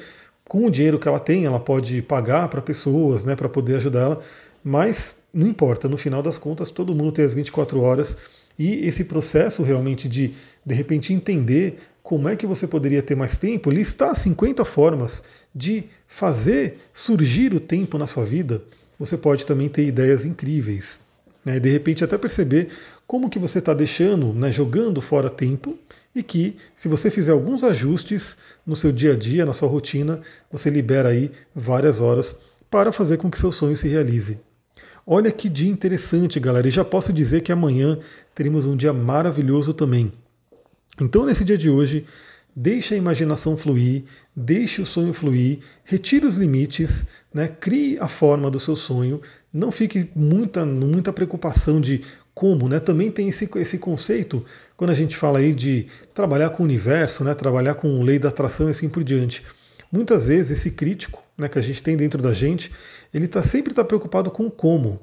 com 0.53 0.67
o 0.67 0.71
dinheiro 0.71 0.99
que 0.99 1.09
ela 1.09 1.19
tem, 1.19 1.47
ela 1.47 1.59
pode 1.59 2.03
pagar 2.03 2.47
para 2.47 2.61
pessoas, 2.61 3.25
né, 3.25 3.35
para 3.35 3.49
poder 3.49 3.77
ajudar 3.77 4.01
ela, 4.01 4.21
mas 4.63 5.15
não 5.33 5.47
importa, 5.47 5.89
no 5.89 5.97
final 5.97 6.23
das 6.23 6.37
contas, 6.37 6.71
todo 6.71 6.95
mundo 6.95 7.11
tem 7.11 7.25
as 7.25 7.33
24 7.33 7.81
horas 7.81 8.19
e 8.59 8.87
esse 8.87 9.05
processo 9.05 9.63
realmente 9.63 10.07
de, 10.07 10.35
de 10.63 10.75
repente, 10.75 11.11
entender 11.11 11.79
como 12.03 12.29
é 12.29 12.37
que 12.37 12.47
você 12.47 12.67
poderia 12.67 13.01
ter 13.01 13.17
mais 13.17 13.39
tempo, 13.39 13.71
listar 13.71 14.15
50 14.15 14.63
formas 14.67 15.23
de 15.55 15.85
fazer 16.07 16.81
surgir 16.93 17.55
o 17.55 17.59
tempo 17.59 17.97
na 17.97 18.07
sua 18.07 18.27
vida, 18.27 18.61
você 18.99 19.17
pode 19.17 19.47
também 19.47 19.71
ter 19.71 19.87
ideias 19.87 20.27
incríveis. 20.27 21.01
Né? 21.47 21.59
De 21.59 21.71
repente 21.71 22.05
até 22.05 22.19
perceber 22.19 22.69
como 23.13 23.29
que 23.29 23.39
você 23.39 23.59
está 23.59 23.75
deixando, 23.75 24.33
né, 24.33 24.51
jogando 24.51 24.99
fora 25.03 25.29
tempo 25.29 25.79
e 26.17 26.23
que 26.23 26.57
se 26.75 26.89
você 26.89 27.11
fizer 27.11 27.33
alguns 27.33 27.63
ajustes 27.63 28.39
no 28.65 28.75
seu 28.75 28.91
dia 28.91 29.13
a 29.13 29.15
dia, 29.15 29.45
na 29.45 29.53
sua 29.53 29.69
rotina, 29.69 30.19
você 30.51 30.71
libera 30.71 31.11
aí 31.11 31.31
várias 31.55 32.01
horas 32.01 32.35
para 32.71 32.91
fazer 32.91 33.19
com 33.19 33.31
que 33.31 33.39
seu 33.39 33.53
sonho 33.53 33.77
se 33.77 33.87
realize. 33.87 34.39
Olha 35.07 35.31
que 35.31 35.51
dia 35.51 35.71
interessante, 35.71 36.41
galera. 36.41 36.67
E 36.67 36.71
já 36.71 36.87
posso 36.87 37.13
dizer 37.13 37.43
que 37.43 37.53
amanhã 37.53 37.99
teremos 38.35 38.65
um 38.65 38.75
dia 38.75 38.95
maravilhoso 38.95 39.75
também. 39.75 40.11
Então, 40.99 41.27
nesse 41.27 41.45
dia 41.45 41.59
de 41.59 41.69
hoje, 41.69 42.07
deixe 42.57 42.95
a 42.95 42.97
imaginação 42.97 43.59
fluir, 43.59 44.05
deixe 44.35 44.81
o 44.81 44.87
sonho 44.87 45.13
fluir, 45.13 45.59
retire 45.85 46.25
os 46.25 46.39
limites, 46.39 47.05
né? 47.33 47.47
crie 47.47 47.99
a 47.99 48.09
forma 48.09 48.51
do 48.51 48.59
seu 48.59 48.75
sonho. 48.75 49.21
Não 49.53 49.71
fique 49.71 50.09
muita, 50.15 50.65
muita 50.65 51.13
preocupação 51.13 51.79
de 51.79 52.03
como, 52.35 52.69
né? 52.69 52.79
Também 52.79 53.11
tem 53.11 53.29
esse, 53.29 53.49
esse 53.57 53.79
conceito 53.79 54.45
quando 54.77 54.91
a 54.91 54.95
gente 54.95 55.17
fala 55.17 55.39
aí 55.39 55.53
de 55.53 55.87
trabalhar 56.15 56.51
com 56.51 56.63
o 56.63 56.67
universo, 56.67 57.25
né? 57.25 57.35
Trabalhar 57.35 57.75
com 57.75 58.03
lei 58.03 58.19
da 58.19 58.29
atração 58.29 58.69
e 58.69 58.71
assim 58.71 58.89
por 58.89 59.05
diante. 59.05 59.43
Muitas 59.91 60.29
vezes 60.29 60.59
esse 60.59 60.71
crítico 60.71 61.23
né, 61.37 61.49
que 61.49 61.59
a 61.59 61.63
gente 61.63 61.83
tem 61.83 61.97
dentro 61.97 62.23
da 62.23 62.33
gente, 62.33 62.73
ele 63.13 63.29
tá, 63.29 63.43
sempre 63.43 63.73
está 63.73 63.85
preocupado 63.85 64.31
com 64.31 64.51
como. 64.51 65.01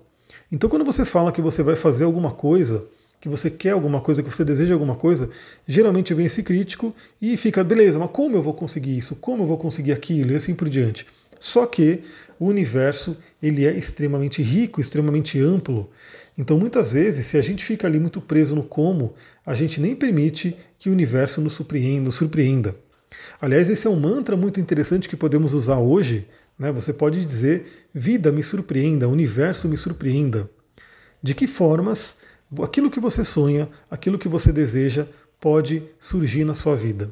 Então 0.52 0.70
quando 0.70 0.84
você 0.84 1.06
fala 1.06 1.32
que 1.32 1.42
você 1.42 1.62
vai 1.62 1.76
fazer 1.76 2.06
alguma 2.06 2.32
coisa, 2.32 2.84
que 3.22 3.30
você 3.30 3.52
quer 3.52 3.72
alguma 3.72 4.02
coisa, 4.02 4.24
que 4.24 4.34
você 4.34 4.44
deseja 4.44 4.74
alguma 4.74 4.96
coisa, 4.96 5.30
geralmente 5.68 6.13
vem 6.13 6.26
esse 6.26 6.42
crítico 6.42 6.96
e 7.22 7.36
fica, 7.38 7.63
beleza, 7.63 8.00
mas 8.00 8.10
como 8.12 8.36
eu 8.36 8.42
vou 8.42 8.54
conseguir 8.54 8.98
isso? 8.98 9.15
Como 9.15 9.44
eu 9.44 9.48
vou 9.48 9.58
conseguir 9.58 9.92
aquilo? 9.92 10.32
E 10.32 10.36
assim 10.36 10.56
por 10.56 10.70
diante. 10.70 11.06
Só 11.39 11.65
que 11.65 12.02
o 12.39 12.48
universo 12.48 13.18
ele 13.42 13.65
é 13.65 13.72
extremamente 13.72 14.42
rico, 14.42 14.82
extremamente 14.82 15.39
amplo. 15.39 15.89
Então, 16.39 16.58
muitas 16.58 16.93
vezes, 16.93 17.25
se 17.25 17.38
a 17.38 17.41
gente 17.41 17.65
fica 17.65 17.86
ali 17.86 17.99
muito 17.99 18.21
preso 18.21 18.56
no 18.56 18.63
como, 18.63 19.13
a 19.45 19.54
gente 19.54 19.82
nem 19.82 19.93
permite 19.93 20.56
que 20.78 20.89
o 20.89 20.93
universo 20.93 21.41
nos 21.41 21.52
surpreenda. 21.52 22.73
Aliás, 23.41 23.69
esse 23.69 23.86
é 23.86 23.89
um 23.89 23.99
mantra 23.99 24.38
muito 24.38 24.58
interessante 24.58 25.10
que 25.10 25.17
podemos 25.17 25.54
usar 25.54 25.80
hoje. 25.80 26.30
Né? 26.58 26.71
Você 26.71 26.93
pode 26.93 27.25
dizer: 27.25 27.65
vida 27.93 28.32
me 28.32 28.41
surpreenda, 28.41 29.10
universo 29.10 29.67
me 29.67 29.75
surpreenda. 29.75 30.49
De 31.21 31.36
que 31.36 31.45
formas 31.45 32.15
aquilo 32.63 32.89
que 32.89 33.02
você 33.02 33.25
sonha, 33.25 33.67
aquilo 33.91 34.17
que 34.17 34.30
você 34.30 34.54
deseja, 34.54 35.08
pode 35.41 35.84
surgir 35.99 36.45
na 36.45 36.56
sua 36.56 36.73
vida? 36.73 37.12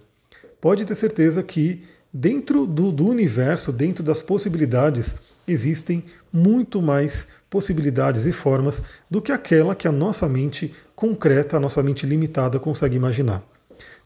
Pode 0.62 0.86
ter 0.86 0.96
certeza 0.96 1.44
que 1.44 1.84
dentro 2.14 2.66
do, 2.66 2.94
do 2.94 3.06
universo, 3.06 3.74
dentro 3.74 4.06
das 4.06 4.22
possibilidades, 4.22 5.16
existem 5.48 6.04
muito 6.32 6.82
mais 6.82 7.28
possibilidades 7.50 8.26
e 8.26 8.34
formas 8.34 8.84
do 9.10 9.22
que 9.22 9.32
aquela 9.32 9.74
que 9.74 9.88
a 9.88 9.92
nossa 9.92 10.28
mente 10.28 10.74
concreta, 10.96 11.58
a 11.58 11.60
nossa 11.60 11.82
mente 11.82 12.06
limitada 12.06 12.60
consegue 12.60 12.96
imaginar. 12.96 13.44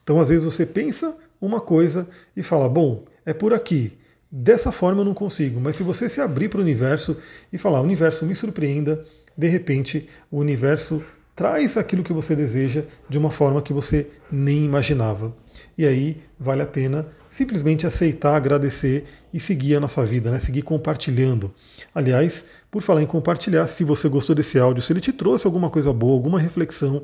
Então, 0.03 0.19
às 0.19 0.29
vezes, 0.29 0.43
você 0.43 0.65
pensa 0.65 1.15
uma 1.39 1.59
coisa 1.59 2.07
e 2.35 2.43
fala: 2.43 2.69
bom, 2.69 3.03
é 3.25 3.33
por 3.33 3.53
aqui. 3.53 3.97
Dessa 4.31 4.71
forma 4.71 5.01
eu 5.01 5.05
não 5.05 5.13
consigo. 5.13 5.59
Mas 5.59 5.75
se 5.75 5.83
você 5.83 6.07
se 6.07 6.21
abrir 6.21 6.47
para 6.47 6.59
o 6.59 6.63
universo 6.63 7.17
e 7.51 7.57
falar: 7.57 7.81
universo 7.81 8.25
me 8.25 8.35
surpreenda, 8.35 9.03
de 9.37 9.47
repente 9.47 10.07
o 10.29 10.37
universo 10.37 11.03
traz 11.35 11.75
aquilo 11.77 12.03
que 12.03 12.13
você 12.13 12.35
deseja 12.35 12.83
de 13.09 13.17
uma 13.17 13.31
forma 13.31 13.61
que 13.61 13.73
você 13.73 14.07
nem 14.31 14.63
imaginava. 14.63 15.33
E 15.77 15.85
aí 15.85 16.21
vale 16.39 16.61
a 16.61 16.65
pena 16.65 17.07
simplesmente 17.29 17.87
aceitar, 17.87 18.35
agradecer 18.35 19.05
e 19.33 19.39
seguir 19.39 19.75
a 19.75 19.79
nossa 19.79 20.03
vida, 20.03 20.29
né? 20.29 20.39
seguir 20.39 20.61
compartilhando. 20.61 21.51
Aliás, 21.93 22.45
por 22.69 22.81
falar 22.81 23.01
em 23.01 23.05
compartilhar, 23.05 23.67
se 23.67 23.83
você 23.83 24.09
gostou 24.09 24.35
desse 24.35 24.59
áudio, 24.59 24.83
se 24.83 24.91
ele 24.91 24.99
te 24.99 25.13
trouxe 25.13 25.47
alguma 25.47 25.69
coisa 25.69 25.93
boa, 25.93 26.13
alguma 26.13 26.39
reflexão, 26.39 27.01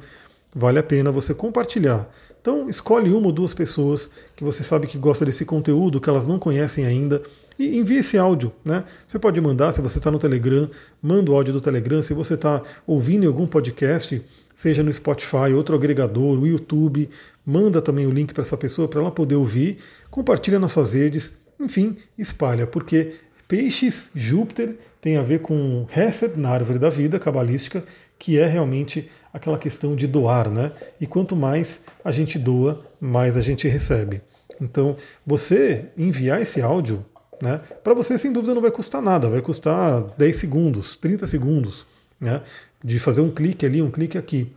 vale 0.53 0.79
a 0.79 0.83
pena 0.83 1.11
você 1.11 1.33
compartilhar. 1.33 2.09
Então, 2.41 2.69
escolhe 2.69 3.11
uma 3.11 3.27
ou 3.27 3.31
duas 3.31 3.53
pessoas 3.53 4.09
que 4.35 4.43
você 4.43 4.63
sabe 4.63 4.87
que 4.87 4.97
gosta 4.97 5.25
desse 5.25 5.45
conteúdo, 5.45 5.99
que 5.99 6.09
elas 6.09 6.25
não 6.25 6.39
conhecem 6.39 6.85
ainda, 6.85 7.21
e 7.59 7.77
envie 7.77 7.97
esse 7.97 8.17
áudio. 8.17 8.53
Né? 8.63 8.83
Você 9.07 9.19
pode 9.19 9.39
mandar, 9.41 9.71
se 9.71 9.81
você 9.81 9.97
está 9.97 10.09
no 10.09 10.19
Telegram, 10.19 10.69
manda 11.01 11.31
o 11.31 11.35
áudio 11.35 11.53
do 11.53 11.61
Telegram. 11.61 12.01
Se 12.01 12.13
você 12.13 12.35
está 12.35 12.61
ouvindo 12.85 13.27
algum 13.27 13.45
podcast, 13.45 14.23
seja 14.57 14.81
no 14.81 14.91
Spotify, 14.91 15.53
outro 15.55 15.75
agregador, 15.75 16.39
o 16.39 16.47
YouTube, 16.47 17.07
manda 17.45 17.79
também 17.79 18.07
o 18.07 18.09
link 18.09 18.33
para 18.33 18.41
essa 18.41 18.57
pessoa 18.57 18.87
para 18.87 18.99
ela 18.99 19.11
poder 19.11 19.35
ouvir, 19.35 19.77
compartilha 20.09 20.57
nas 20.57 20.71
suas 20.71 20.93
redes, 20.93 21.33
enfim, 21.59 21.95
espalha, 22.17 22.65
porque 22.65 23.13
Peixes, 23.47 24.09
Júpiter 24.15 24.75
tem 24.99 25.15
a 25.15 25.21
ver 25.21 25.41
com 25.41 25.85
Reset 25.87 26.39
na 26.39 26.49
árvore 26.49 26.79
da 26.79 26.89
vida 26.89 27.19
cabalística, 27.19 27.83
que 28.17 28.39
é 28.39 28.47
realmente 28.47 29.07
aquela 29.31 29.59
questão 29.59 29.95
de 29.95 30.07
doar, 30.07 30.49
né? 30.49 30.71
E 30.99 31.05
quanto 31.05 31.35
mais 31.35 31.83
a 32.03 32.11
gente 32.11 32.39
doa, 32.39 32.83
mais 32.99 33.37
a 33.37 33.41
gente 33.41 33.67
recebe. 33.67 34.23
Então, 34.59 34.97
você 35.23 35.85
enviar 35.95 36.41
esse 36.41 36.63
áudio, 36.63 37.05
né? 37.39 37.61
Para 37.83 37.93
você, 37.93 38.17
sem 38.17 38.33
dúvida, 38.33 38.55
não 38.55 38.61
vai 38.61 38.71
custar 38.71 39.03
nada, 39.03 39.29
vai 39.29 39.41
custar 39.41 40.01
10 40.17 40.35
segundos, 40.35 40.95
30 40.95 41.27
segundos, 41.27 41.85
né? 42.19 42.41
De 42.83 42.99
fazer 42.99 43.21
um 43.21 43.31
clique 43.31 43.65
ali, 43.65 43.81
um 43.81 43.91
clique 43.91 44.17
aqui. 44.17 44.51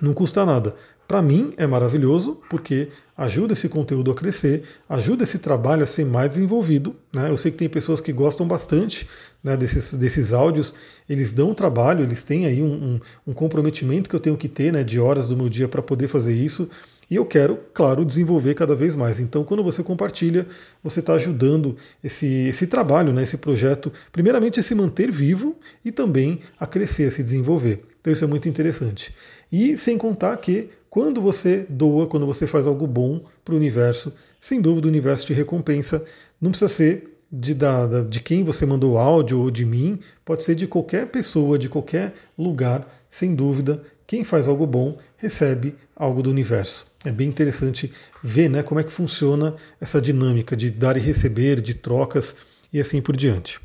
Não 0.00 0.12
custa 0.12 0.44
nada. 0.44 0.74
Para 1.06 1.20
mim 1.20 1.52
é 1.58 1.66
maravilhoso 1.66 2.40
porque 2.48 2.88
ajuda 3.16 3.52
esse 3.52 3.68
conteúdo 3.68 4.10
a 4.10 4.14
crescer, 4.14 4.62
ajuda 4.88 5.22
esse 5.22 5.38
trabalho 5.38 5.84
a 5.84 5.86
ser 5.86 6.06
mais 6.06 6.30
desenvolvido. 6.30 6.96
Né? 7.12 7.28
Eu 7.28 7.36
sei 7.36 7.50
que 7.52 7.58
tem 7.58 7.68
pessoas 7.68 8.00
que 8.00 8.12
gostam 8.12 8.48
bastante 8.48 9.06
né, 9.42 9.54
desses, 9.56 9.92
desses 9.92 10.32
áudios, 10.32 10.74
eles 11.08 11.30
dão 11.32 11.52
trabalho, 11.52 12.02
eles 12.02 12.22
têm 12.22 12.46
aí 12.46 12.62
um, 12.62 12.72
um, 12.72 13.00
um 13.28 13.32
comprometimento 13.34 14.08
que 14.08 14.16
eu 14.16 14.20
tenho 14.20 14.36
que 14.36 14.48
ter 14.48 14.72
né, 14.72 14.82
de 14.82 14.98
horas 14.98 15.28
do 15.28 15.36
meu 15.36 15.50
dia 15.50 15.68
para 15.68 15.82
poder 15.82 16.08
fazer 16.08 16.34
isso. 16.34 16.68
E 17.10 17.16
eu 17.16 17.26
quero, 17.26 17.58
claro, 17.72 18.04
desenvolver 18.04 18.54
cada 18.54 18.74
vez 18.74 18.96
mais. 18.96 19.20
Então, 19.20 19.44
quando 19.44 19.62
você 19.62 19.82
compartilha, 19.82 20.46
você 20.82 21.00
está 21.00 21.14
ajudando 21.14 21.76
esse, 22.02 22.26
esse 22.26 22.66
trabalho, 22.66 23.12
né, 23.12 23.22
esse 23.22 23.36
projeto, 23.36 23.92
primeiramente 24.10 24.58
a 24.58 24.62
se 24.62 24.74
manter 24.74 25.10
vivo 25.10 25.58
e 25.84 25.92
também 25.92 26.40
a 26.58 26.66
crescer, 26.66 27.04
a 27.04 27.10
se 27.10 27.22
desenvolver. 27.22 27.84
Então, 28.00 28.12
isso 28.12 28.24
é 28.24 28.26
muito 28.26 28.48
interessante. 28.48 29.14
E 29.52 29.76
sem 29.76 29.98
contar 29.98 30.36
que 30.38 30.70
quando 30.88 31.20
você 31.20 31.66
doa, 31.68 32.06
quando 32.06 32.24
você 32.24 32.46
faz 32.46 32.66
algo 32.66 32.86
bom 32.86 33.24
para 33.44 33.54
o 33.54 33.56
universo, 33.56 34.12
sem 34.40 34.60
dúvida 34.60 34.86
o 34.86 34.90
universo 34.90 35.26
te 35.26 35.32
recompensa. 35.32 36.04
Não 36.40 36.50
precisa 36.50 36.68
ser 36.68 37.14
de, 37.32 37.52
da, 37.52 38.02
de 38.02 38.20
quem 38.20 38.44
você 38.44 38.64
mandou 38.64 38.92
o 38.92 38.98
áudio 38.98 39.40
ou 39.40 39.50
de 39.50 39.64
mim, 39.64 39.98
pode 40.24 40.44
ser 40.44 40.54
de 40.54 40.66
qualquer 40.68 41.06
pessoa, 41.08 41.58
de 41.58 41.68
qualquer 41.68 42.14
lugar, 42.38 42.86
sem 43.10 43.34
dúvida. 43.34 43.82
Quem 44.06 44.22
faz 44.22 44.46
algo 44.46 44.66
bom 44.66 44.96
recebe 45.16 45.74
algo 45.96 46.22
do 46.22 46.30
universo. 46.30 46.86
É 47.04 47.12
bem 47.12 47.28
interessante 47.28 47.92
ver 48.22 48.48
né, 48.48 48.62
como 48.62 48.80
é 48.80 48.82
que 48.82 48.92
funciona 48.92 49.54
essa 49.78 50.00
dinâmica 50.00 50.56
de 50.56 50.70
dar 50.70 50.96
e 50.96 51.00
receber, 51.00 51.60
de 51.60 51.74
trocas 51.74 52.34
e 52.72 52.80
assim 52.80 53.02
por 53.02 53.14
diante. 53.14 53.60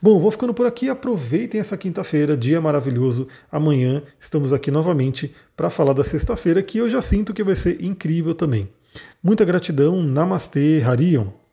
Bom, 0.00 0.20
vou 0.20 0.30
ficando 0.30 0.52
por 0.52 0.66
aqui. 0.66 0.90
Aproveitem 0.90 1.60
essa 1.60 1.76
quinta-feira, 1.76 2.36
dia 2.36 2.60
maravilhoso. 2.60 3.26
Amanhã 3.50 4.02
estamos 4.20 4.52
aqui 4.52 4.70
novamente 4.70 5.32
para 5.56 5.70
falar 5.70 5.94
da 5.94 6.04
sexta-feira, 6.04 6.62
que 6.62 6.78
eu 6.78 6.90
já 6.90 7.00
sinto 7.00 7.32
que 7.32 7.42
vai 7.42 7.56
ser 7.56 7.82
incrível 7.82 8.34
também. 8.34 8.68
Muita 9.22 9.44
gratidão. 9.44 10.02
Namastê, 10.02 10.82
Harion. 10.84 11.43